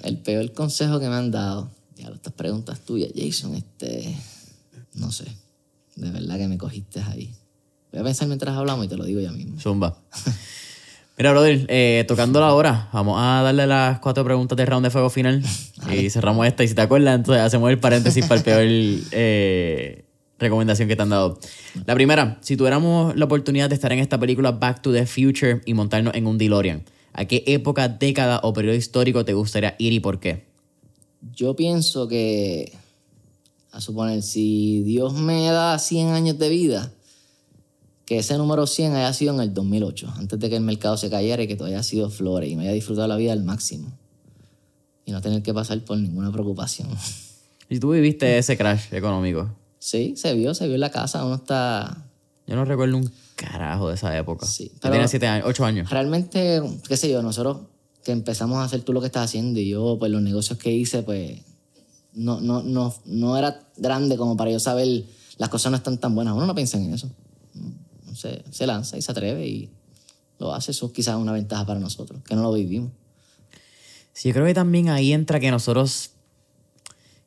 [0.02, 1.70] El peor consejo que me han dado.
[1.96, 4.18] Ya, estas preguntas tuyas, Jason, este.
[4.96, 5.26] No sé.
[5.96, 7.32] De verdad que me cogiste ahí.
[7.92, 9.60] Voy a pensar mientras hablamos y te lo digo ya mismo.
[9.60, 9.96] Zumba.
[11.20, 14.90] Mira, brother, eh, tocando la hora, vamos a darle las cuatro preguntas de round de
[14.90, 15.44] fuego final
[15.96, 16.64] y cerramos esta.
[16.64, 18.64] Y si te acuerdas, entonces hacemos el paréntesis para el peor
[19.12, 20.06] eh,
[20.42, 21.40] recomendación que te han dado.
[21.86, 25.62] La primera, si tuviéramos la oportunidad de estar en esta película Back to the Future
[25.66, 26.84] y montarnos en un DeLorean,
[27.14, 30.46] ¿a qué época, década o periodo histórico te gustaría ir y por qué?
[31.34, 32.74] Yo pienso que,
[33.72, 36.92] a suponer, si Dios me da 100 años de vida,
[38.06, 41.10] que ese número 100 haya sido en el 2008, antes de que el mercado se
[41.10, 43.90] cayera y que todo haya sido flores y me haya disfrutado la vida al máximo.
[45.06, 46.90] Y no tener que pasar por ninguna preocupación.
[47.70, 49.50] ¿Y tú viviste ese crash económico?
[49.82, 51.26] Sí, se vio, se vio en la casa.
[51.26, 52.06] Uno está.
[52.46, 54.46] Yo no recuerdo un carajo de esa época.
[54.46, 54.72] Sí.
[54.80, 55.90] Tenía siete años, ocho años.
[55.90, 57.62] Realmente, qué sé yo, nosotros
[58.04, 60.72] que empezamos a hacer tú lo que estás haciendo y yo, pues los negocios que
[60.72, 61.42] hice, pues
[62.14, 65.04] no, no, no, no era grande como para yo saber
[65.38, 66.36] las cosas no están tan buenas.
[66.36, 67.10] Uno no piensa en eso.
[68.14, 69.72] Se, se lanza y se atreve y
[70.38, 70.70] lo hace.
[70.70, 72.92] Eso quizás es una ventaja para nosotros, que no lo vivimos.
[74.14, 76.12] Sí, yo creo que también ahí entra que nosotros,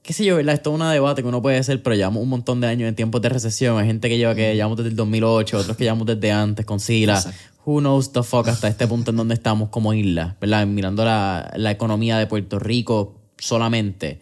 [0.04, 0.54] qué sé yo, ¿verdad?
[0.54, 2.94] Esto es un debate que uno puede hacer, pero llevamos un montón de años en
[2.94, 3.78] tiempos de recesión.
[3.78, 6.78] Hay gente que lleva que llevamos desde el 2008, otros que llevamos desde antes con
[6.78, 7.14] Sila.
[7.16, 7.38] Exacto.
[7.66, 10.66] Who knows the fuck hasta este punto en donde estamos como isla, ¿verdad?
[10.66, 14.20] Mirando la, la economía de Puerto Rico solamente.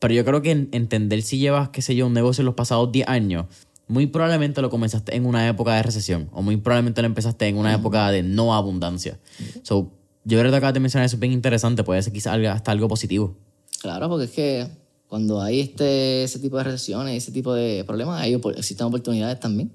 [0.00, 2.56] Pero yo creo que en- entender si llevas, qué sé yo, un negocio en los
[2.56, 3.46] pasados 10 años,
[3.86, 7.56] muy probablemente lo comenzaste en una época de recesión o muy probablemente lo empezaste en
[7.56, 9.20] una época de no abundancia.
[9.62, 9.92] So,
[10.24, 12.88] yo creo que acabas de mencionar eso es bien interesante, puede ser quizás hasta algo
[12.88, 13.36] positivo.
[13.80, 14.66] Claro, porque es que
[15.12, 19.70] cuando hay este, ese tipo de recesiones, ese tipo de problemas, hay, existen oportunidades también.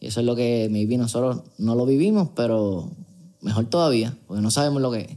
[0.00, 2.90] Y eso es lo que maybe nosotros no lo vivimos, pero
[3.40, 5.08] mejor todavía, porque no sabemos lo que es.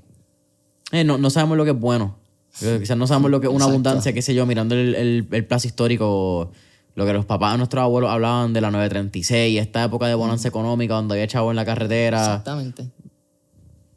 [0.93, 2.15] Eh, no, no sabemos lo que es bueno.
[2.61, 3.71] Eh, Quizás no sabemos lo que es una Exacto.
[3.71, 6.53] abundancia, qué sé yo, mirando el, el, el plazo histórico,
[6.95, 10.47] lo que los papás de nuestros abuelos hablaban de la 936, esta época de bonanza
[10.47, 12.21] económica donde había chavos en la carretera.
[12.21, 12.89] Exactamente.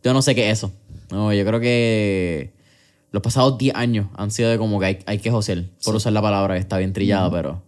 [0.03, 0.73] Yo no sé qué es eso.
[1.13, 2.53] No, yo creo que
[3.13, 6.13] los pasados 10 años han sido de como que hay, hay que joser, por usar
[6.13, 7.63] la palabra que está bien trillada, pero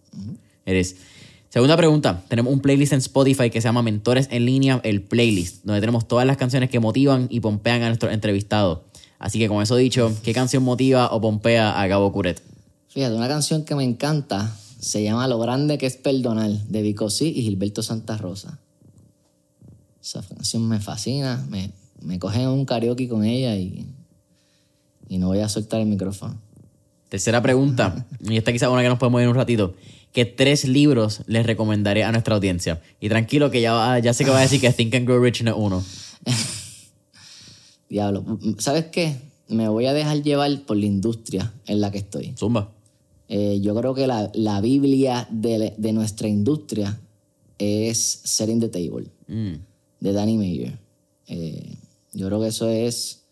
[0.65, 0.97] eres.
[1.51, 2.25] Segunda pregunta.
[2.29, 6.09] Tenemos un playlist en Spotify que se llama Mentores en línea, el playlist, donde tenemos
[6.09, 8.81] todas las canciones que motivan y pompean a nuestros entrevistados.
[9.21, 12.43] Así que con eso dicho, ¿qué canción motiva o pompea a Gabo Curet?
[12.89, 17.09] Fíjate, una canción que me encanta se llama Lo grande que es perdonar, de Vico
[17.11, 18.59] Sí y Gilberto Santa Rosa.
[20.03, 21.71] Esa canción me fascina, me,
[22.03, 23.87] me cogen en un karaoke con ella y,
[25.09, 26.41] y no voy a soltar el micrófono.
[27.09, 29.75] Tercera pregunta, y esta quizás una que nos podemos ir un ratito.
[30.13, 32.81] ¿Qué tres libros les recomendaré a nuestra audiencia?
[33.01, 35.21] Y tranquilo que ya, va- ya sé que va a decir que Think and Grow
[35.23, 35.85] Rich no es uno.
[37.89, 38.25] Diablo,
[38.59, 39.17] ¿sabes qué?
[39.49, 42.33] Me voy a dejar llevar por la industria en la que estoy.
[42.39, 42.73] Zumba.
[43.29, 46.99] Eh, yo creo que la, la Biblia de, de nuestra industria
[47.59, 49.55] es Setting the Table, Mm.
[50.01, 50.79] de Danny Meyer.
[51.29, 51.77] Eh,
[52.13, 53.24] yo creo que eso es,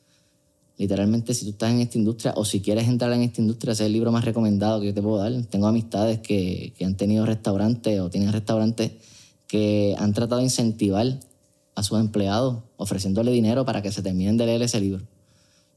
[0.78, 3.84] literalmente, si tú estás en esta industria o si quieres entrar en esta industria, ese
[3.84, 5.32] es el libro más recomendado que yo te puedo dar.
[5.46, 8.92] Tengo amistades que, que han tenido restaurantes o tienen restaurantes
[9.46, 11.20] que han tratado de incentivar
[11.74, 15.02] a sus empleados ofreciéndole dinero para que se terminen de leer ese libro.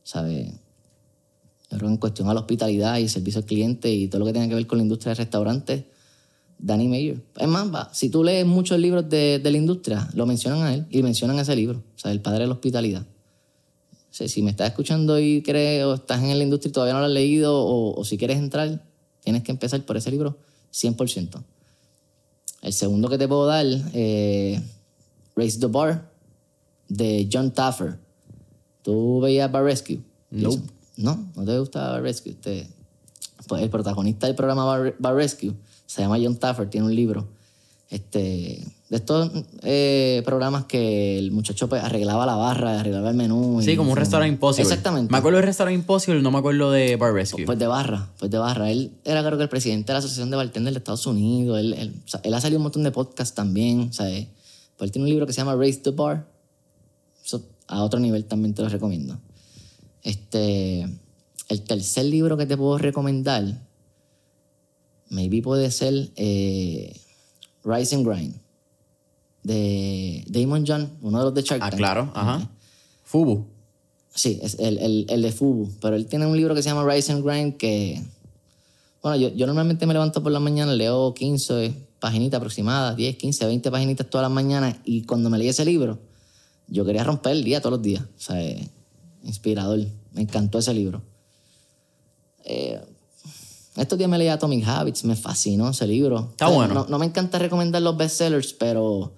[0.03, 0.47] ¿Sabes?
[1.71, 4.25] Yo creo que en cuestión a la hospitalidad y servicio al cliente y todo lo
[4.25, 5.83] que tenga que ver con la industria de restaurantes,
[6.57, 7.21] Danny Mayer.
[7.37, 10.85] Es más, si tú lees muchos libros de, de la industria, lo mencionan a él
[10.89, 13.05] y mencionan ese libro, o sea, el padre de la hospitalidad.
[14.27, 17.05] Si me estás escuchando y crees o estás en la industria y todavía no lo
[17.07, 18.81] has leído o, o si quieres entrar,
[19.21, 20.37] tienes que empezar por ese libro
[20.73, 21.43] 100%.
[22.61, 24.61] El segundo que te puedo dar, eh,
[25.35, 26.09] Raise the Bar,
[26.87, 27.97] de John Taffer.
[28.81, 29.99] ¿Tú veías Bar Rescue?
[30.31, 30.61] Nope.
[30.97, 32.33] No, no te gusta Bar Rescue.
[32.35, 32.67] Te-
[33.47, 35.53] Pues el protagonista del programa Bar, Bar Rescue
[35.85, 37.27] se llama John Taffer, tiene un libro.
[37.89, 39.31] Este, de estos
[39.63, 43.59] eh, programas que el muchacho pues, arreglaba la barra, arreglaba el menú.
[43.63, 44.63] Sí, y- como un restaurante imposible.
[44.69, 45.11] Exactamente.
[45.11, 47.45] Me acuerdo del restaurante imposible, no me acuerdo de Bar Rescue.
[47.45, 48.69] Pues de barra, pues de barra.
[48.69, 51.59] Él era creo que el presidente de la Asociación de Bartenders de Estados Unidos.
[51.59, 53.87] Él, él, o sea, él ha salido un montón de podcasts también.
[53.89, 54.27] O sea, eh,
[54.77, 56.27] pues él tiene un libro que se llama Raise the Bar.
[57.23, 59.17] Eso a otro nivel también te lo recomiendo.
[60.03, 60.81] Este,
[61.49, 63.43] el tercer libro que te puedo recomendar,
[65.09, 66.95] maybe puede ser eh,
[67.63, 68.35] Rise and Grind,
[69.45, 71.77] de Damon John, uno de los de Shark ah, Tank.
[71.77, 72.49] claro, ajá.
[73.03, 73.45] Fubu.
[74.13, 75.71] Sí, es el, el, el de Fubu.
[75.79, 78.01] Pero él tiene un libro que se llama Rise and Grind que...
[79.03, 83.45] Bueno, yo, yo normalmente me levanto por la mañana, leo 15 paginitas aproximadas, 10, 15,
[83.45, 85.99] 20 paginitas todas las mañanas y cuando me leí ese libro,
[86.67, 88.01] yo quería romper el día todos los días.
[88.03, 88.67] O sea, eh,
[89.23, 89.79] inspirador.
[90.13, 91.03] Me encantó ese libro.
[92.45, 92.81] Eh,
[93.75, 96.29] estos días me leí Atomic Habits, me fascinó ese libro.
[96.31, 96.73] Está sea, bueno.
[96.73, 99.13] No, no me encanta recomendar los bestsellers, pero,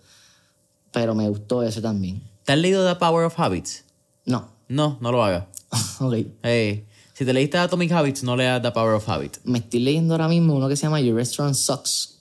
[0.92, 2.22] pero me gustó ese también.
[2.44, 3.84] ¿Te has leído The Power of Habits?
[4.26, 4.50] No.
[4.68, 5.46] No, no lo hagas.
[6.00, 6.16] ok.
[6.44, 9.38] Hey, si te leíste Atomic Habits, no leas The Power of Habit.
[9.44, 12.18] Me estoy leyendo ahora mismo uno que se llama Your Restaurant Sucks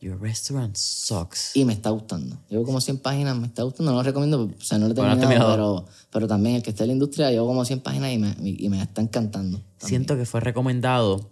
[0.00, 1.56] Your restaurant sucks.
[1.56, 2.38] y me está gustando.
[2.48, 4.94] Llevo como 100 páginas, me está gustando, no lo recomiendo, o sea, no lo he
[4.94, 7.80] Bueno, no terminado, pero, pero también el que está en la industria, llevo como 100
[7.80, 9.60] páginas y me, y me está encantando.
[9.78, 11.28] Siento que fue recomendado,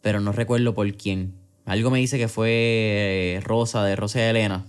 [0.00, 1.34] pero no recuerdo por quién.
[1.64, 2.50] Algo me dice que fue
[3.36, 4.64] eh, Rosa, de Rosa y Elena.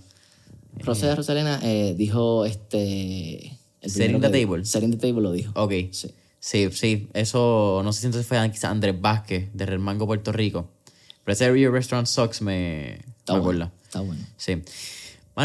[0.78, 3.58] Rosa de Rosalena eh, dijo este...
[3.84, 4.64] Setting the que- Table.
[4.64, 5.52] Setting the Table lo dijo.
[5.54, 5.72] Ok.
[5.90, 6.10] Sí.
[6.38, 7.08] Sí, sí.
[7.14, 10.68] Eso, no sé si entonces fue quizás Andrés Vázquez, de Remango, Puerto Rico.
[11.24, 13.64] Pero ese Your Restaurant Sucks me, Está me bueno.
[13.66, 13.72] acuerda.
[13.84, 14.24] Está bueno.
[14.36, 14.62] Sí.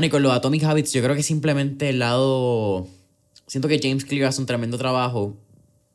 [0.02, 2.88] Y con los Atomic Habits, yo creo que simplemente el lado
[3.46, 5.38] siento que James Clear hace un tremendo trabajo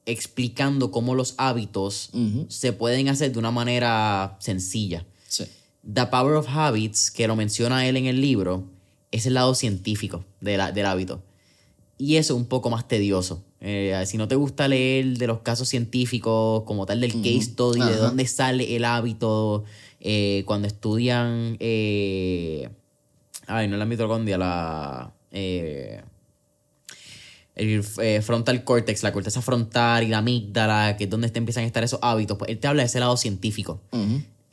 [0.06, 2.10] explicando cómo los hábitos
[2.48, 5.04] se pueden hacer de una manera sencilla.
[5.28, 5.44] Sí.
[5.92, 8.64] The Power of Habits, que lo menciona él en el libro,
[9.12, 11.22] es el lado científico de la- del hábito.
[11.98, 13.44] Y eso es un poco más tedioso.
[13.60, 17.78] Eh, si no te gusta leer de los casos científicos, como tal del case study,
[17.78, 19.62] de dónde sale el hábito,
[20.00, 21.56] eh, cuando estudian.
[21.60, 22.68] eh,
[23.46, 25.12] ay, no la mitocondria, la.
[25.30, 26.02] eh,
[27.54, 27.82] el
[28.22, 31.84] frontal cortex, la corteza frontal y la amígdala, que es donde te empiezan a estar
[31.84, 33.80] esos hábitos, pues él te habla de ese lado científico.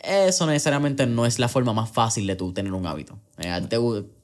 [0.02, 3.18] Eso necesariamente no es la forma más fácil de tú tener un hábito.
[3.38, 3.78] Eh, te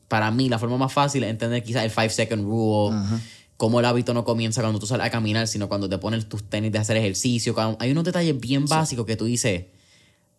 [0.07, 2.97] para mí, la forma más fácil es entender quizás el 5 second rule,
[3.57, 6.43] cómo el hábito no comienza cuando tú sales a caminar, sino cuando te pones tus
[6.43, 7.55] tenis de hacer ejercicio.
[7.79, 9.65] Hay unos detalles bien básicos que tú dices,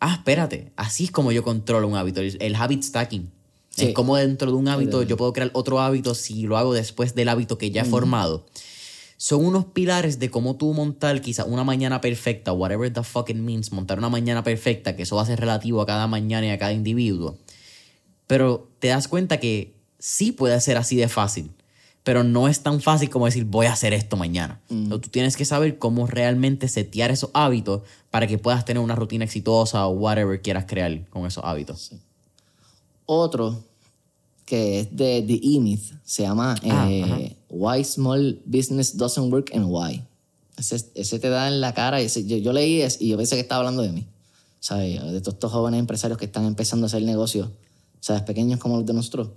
[0.00, 3.30] ah, espérate, así es como yo controlo un hábito, el, el habit stacking.
[3.70, 3.86] Sí.
[3.86, 7.14] Es como dentro de un hábito yo puedo crear otro hábito si lo hago después
[7.14, 8.46] del hábito que ya he formado.
[9.18, 13.36] Son unos pilares de cómo tú montar quizás una mañana perfecta, whatever the fuck it
[13.36, 16.50] means, montar una mañana perfecta, que eso va a ser relativo a cada mañana y
[16.50, 17.38] a cada individuo.
[18.26, 21.50] Pero te das cuenta que sí puede ser así de fácil,
[22.02, 24.60] pero no es tan fácil como decir voy a hacer esto mañana.
[24.88, 28.94] So, tú tienes que saber cómo realmente setear esos hábitos para que puedas tener una
[28.94, 31.92] rutina exitosa o whatever quieras crear con esos hábitos.
[33.06, 33.62] Otro
[34.44, 39.66] que es de The E-Myth se llama Ah, eh, Why Small Business Doesn't Work and
[39.68, 40.04] Why.
[40.56, 42.00] Ese, ese te da en la cara.
[42.00, 44.06] ese- yo, yo leí y yo pensé que estaba hablando de mí.
[44.60, 45.00] ¿Sabes?
[45.02, 47.50] De todos estos jóvenes empresarios que están empezando a hacer negocios,
[48.00, 48.22] ¿sabes?
[48.22, 49.30] Pequeños como los de nosotros.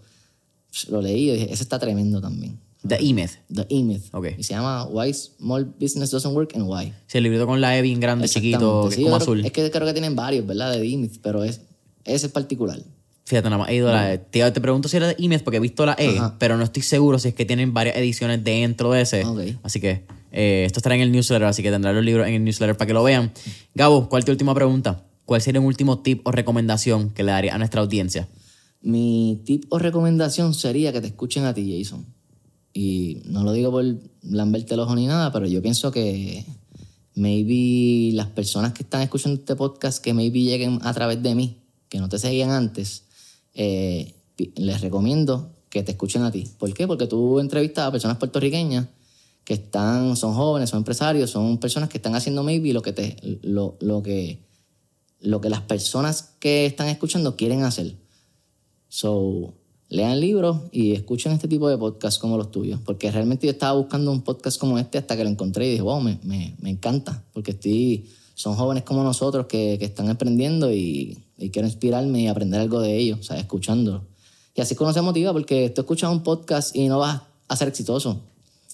[0.90, 2.60] Lo leí y dije, ese está tremendo también.
[2.88, 3.32] The E-Myth.
[3.54, 4.04] The E-Myth.
[4.14, 4.28] Ok.
[4.38, 6.94] Y se llama Why Small Business Doesn't Work and Why.
[7.08, 9.46] Sí, el librito con la E bien grande, chiquito, que Sí, es como creo- azul.
[9.46, 10.72] Es que creo que tienen varios, ¿verdad?
[10.72, 11.62] De The E-Myth, pero es,
[12.06, 12.80] ese es particular.
[13.26, 14.18] Fíjate, nada más he ido a la E.
[14.20, 16.36] Te, te pregunto si era de E-Myth porque he visto la E, Ajá.
[16.40, 19.26] pero no estoy seguro si es que tienen varias ediciones dentro de ese.
[19.26, 19.42] Ok.
[19.62, 22.44] Así que eh, esto estará en el newsletter, así que tendrán los libros en el
[22.46, 23.32] newsletter para que lo vean.
[23.76, 25.04] Gabo, ¿cuál es tu última pregunta?
[25.26, 28.28] ¿Cuál sería un último tip o recomendación que le daría a nuestra audiencia?
[28.82, 32.06] Mi tip o recomendación sería que te escuchen a ti, Jason.
[32.74, 33.84] Y no lo digo por
[34.22, 36.46] lamberte el ojo ni nada, pero yo pienso que
[37.16, 41.58] maybe las personas que están escuchando este podcast, que maybe lleguen a través de mí,
[41.90, 43.04] que no te seguían antes,
[43.54, 44.16] eh,
[44.56, 46.48] les recomiendo que te escuchen a ti.
[46.58, 46.88] ¿Por qué?
[46.88, 48.88] Porque tú entrevistas a personas puertorriqueñas
[49.44, 53.18] que están, son jóvenes, son empresarios, son personas que están haciendo maybe lo que, te,
[53.42, 54.46] lo, lo que,
[55.20, 57.96] lo que las personas que están escuchando quieren hacer.
[58.90, 59.54] So,
[59.90, 62.80] lean libros y escuchen este tipo de podcasts como los tuyos.
[62.84, 65.82] Porque realmente yo estaba buscando un podcast como este hasta que lo encontré y dije,
[65.82, 67.24] wow, me, me, me encanta.
[67.34, 72.28] Porque estoy, son jóvenes como nosotros que, que están aprendiendo y, y quiero inspirarme y
[72.28, 74.04] aprender algo de ellos, o sea, escuchándolo.
[74.56, 77.56] Y así es que se motiva porque tú escuchas un podcast y no vas a
[77.56, 78.22] ser exitoso.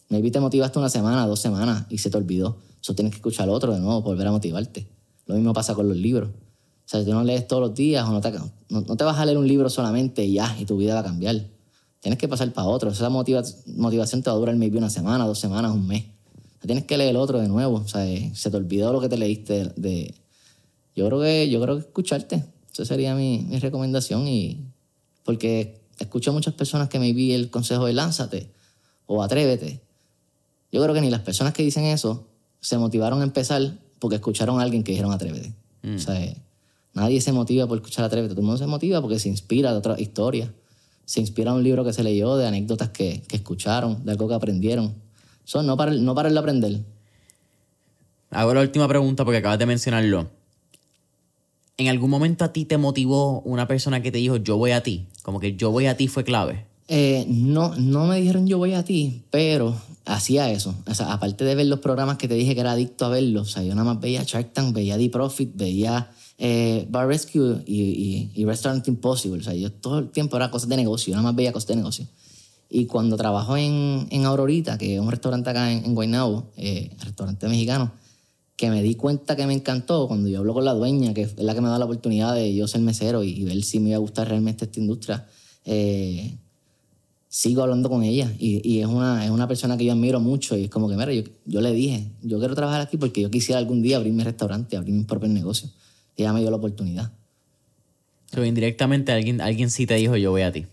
[0.10, 2.58] Maybe te motivaste una semana, dos semanas y se te olvidó.
[2.82, 4.88] Eso tienes que escuchar otro de nuevo, volver a motivarte.
[5.26, 6.30] Lo mismo pasa con los libros.
[6.86, 9.04] O sea, si tú no lees todos los días o no te, no, no te
[9.04, 11.42] vas a leer un libro solamente y ya, y tu vida va a cambiar.
[12.00, 12.92] Tienes que pasar para otro.
[12.92, 13.44] Esa motiva-
[13.76, 16.04] motivación te va a durar maybe una semana, dos semanas, un mes.
[16.04, 17.78] O sea, tienes que leer otro de nuevo.
[17.78, 18.06] O sea,
[18.36, 19.74] se te olvidó lo que te leíste de...
[19.76, 20.16] de-
[20.96, 22.46] Yo, creo que, yo creo que escucharte.
[22.72, 24.28] Esa sería mi, mi recomendación.
[24.28, 24.66] y
[25.24, 28.52] Porque escucho a muchas personas que maybe el consejo de lánzate
[29.08, 29.82] o atrévete.
[30.72, 32.28] Yo creo que ni las personas que dicen eso
[32.60, 35.54] se motivaron a empezar porque escucharon a alguien que dijeron atrévete.
[35.96, 36.36] O sea,
[36.96, 38.34] nadie se motiva por escuchar atrévete.
[38.34, 40.50] Todo el mundo se motiva porque se inspira de otras historias.
[41.06, 44.28] Se inspira de un libro que se leyó, de anécdotas que, que escucharon, de algo
[44.28, 44.96] que aprendieron.
[45.44, 46.84] Son no para, no para el aprender.
[48.32, 50.30] Hago la última pregunta porque acabas de mencionarlo.
[51.78, 54.82] ¿En algún momento a ti te motivó una persona que te dijo yo voy a
[54.82, 55.08] ti?
[55.22, 56.66] Como que yo voy a ti fue clave.
[56.88, 59.76] Eh, no, no me dijeron yo voy a ti, pero
[60.06, 60.76] hacía eso.
[60.88, 63.48] O sea, aparte de ver los programas que te dije que era adicto a verlos,
[63.48, 67.64] o sea, yo nada más veía Shark Tank, veía The Profit, veía eh, Bar Rescue
[67.66, 69.40] y, y, y Restaurant Impossible.
[69.40, 71.76] O sea, yo todo el tiempo era cosas de negocio, nada más veía cosas de
[71.78, 72.08] negocio.
[72.70, 76.92] Y cuando trabajo en, en Aurorita, que es un restaurante acá en, en Guaynabo, eh,
[77.04, 77.92] restaurante mexicano,
[78.56, 81.38] que me di cuenta que me encantó cuando yo hablo con la dueña, que es
[81.38, 83.90] la que me da la oportunidad de yo ser mesero y, y ver si me
[83.90, 85.28] iba a gustar realmente esta industria.
[85.66, 86.38] Eh,
[87.28, 90.56] sigo hablando con ella y, y es, una, es una persona que yo admiro mucho
[90.58, 93.30] y es como que, mira, yo, yo le dije, yo quiero trabajar aquí porque yo
[93.30, 95.70] quisiera algún día abrir mi restaurante, abrir mi propio negocio.
[96.16, 97.12] Y ella me dio la oportunidad.
[98.32, 100.66] Pero indirectamente alguien, alguien sí te dijo yo voy a ti.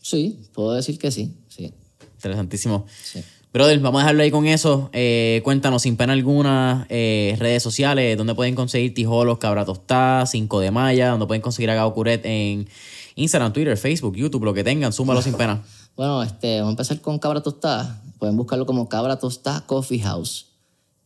[0.00, 1.72] Sí, puedo decir que sí, sí.
[2.16, 2.86] Interesantísimo.
[3.02, 3.22] sí.
[3.50, 4.90] Brother, vamos a dejarlo ahí con eso.
[4.92, 10.60] Eh, cuéntanos sin pena alguna, eh, redes sociales, donde pueden conseguir Tijolos, Cabra Tostada, 5
[10.60, 12.68] de Maya, donde pueden conseguir a Curet en
[13.16, 15.62] Instagram, Twitter, Facebook, YouTube, lo que tengan, súmalo sin pena.
[15.96, 18.00] Bueno, este, vamos a empezar con Cabra Tostada.
[18.20, 20.47] Pueden buscarlo como Cabra Tostada Coffee House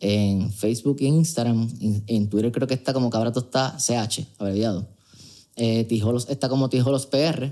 [0.03, 1.71] en Facebook Instagram.
[1.81, 4.89] En, en Twitter creo que está como Cabra Tostada CH, abreviado.
[5.57, 7.45] Eh, Tijolos está como Tijolos PR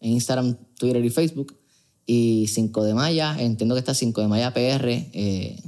[0.00, 1.58] en Instagram, Twitter y Facebook.
[2.08, 5.60] Y 5 de Maya, entiendo que está 5 de Maya PR eh,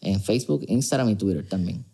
[0.00, 1.84] en Facebook, Instagram y Twitter también.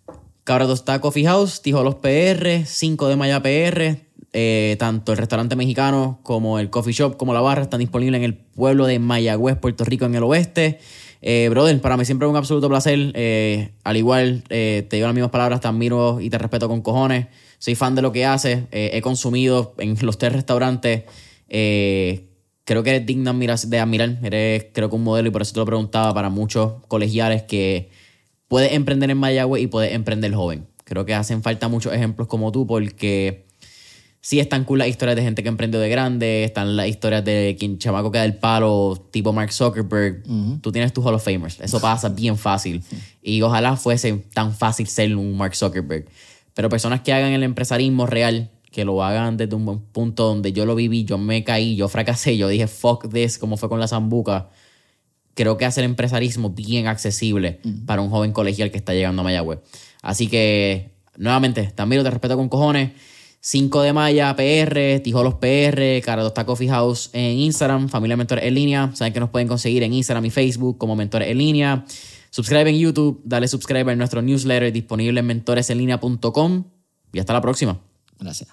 [0.44, 3.98] Cabra Tostada Coffee House, Tijolos PR, 5 de Maya PR.
[4.32, 8.24] eh, tanto el restaurante mexicano como el coffee shop como la barra están disponibles en
[8.24, 10.78] el pueblo de Mayagüez, Puerto Rico, en el oeste.
[11.26, 13.10] Eh, brother, para mí siempre es un absoluto placer.
[13.14, 16.82] eh, al igual, eh, te digo las mismas palabras, te admiro y te respeto con
[16.82, 17.28] cojones.
[17.58, 18.64] Soy fan de lo que haces.
[18.72, 21.04] eh, he consumido en los tres restaurantes.
[21.48, 22.28] eh,
[22.64, 24.18] creo que eres admira- de admirar.
[24.22, 27.88] Eres, creo que un modelo y por eso te lo preguntaba para muchos colegiales que
[28.48, 30.66] puedes emprender en Mayagüez y puedes emprender joven.
[30.84, 33.46] Creo que hacen falta muchos ejemplos como tú porque
[34.24, 37.56] sí están cool las historias de gente que emprendió de grande, están las historias de
[37.58, 40.22] quien chamaco que da el palo, tipo Mark Zuckerberg.
[40.62, 41.60] Tú tienes tus Hall of Famers.
[41.60, 42.82] Eso pasa bien fácil.
[43.22, 46.06] Y ojalá fuese tan fácil ser un Mark Zuckerberg.
[46.54, 50.54] Pero personas que hagan el empresarismo real, que lo hagan desde un buen punto donde
[50.54, 53.78] yo lo viví, yo me caí, yo fracasé, yo dije fuck this, como fue con
[53.78, 54.48] la zambuca
[55.34, 59.24] creo que hace el empresarismo bien accesible para un joven colegial que está llegando a
[59.24, 59.58] Mayagüez.
[60.00, 62.92] Así que, nuevamente, también te respeto con cojones.
[63.46, 68.90] 5 de Maya, PR, Tijolos PR, Caradosta Coffee House en Instagram, Familia Mentores en línea.
[68.94, 71.84] Saben que nos pueden conseguir en Instagram y Facebook como Mentores en línea.
[72.30, 76.64] Subscribe en YouTube, dale subscribe a nuestro newsletter disponible en mentoresenlinea.com
[77.12, 77.78] y hasta la próxima.
[78.18, 78.48] Gracias.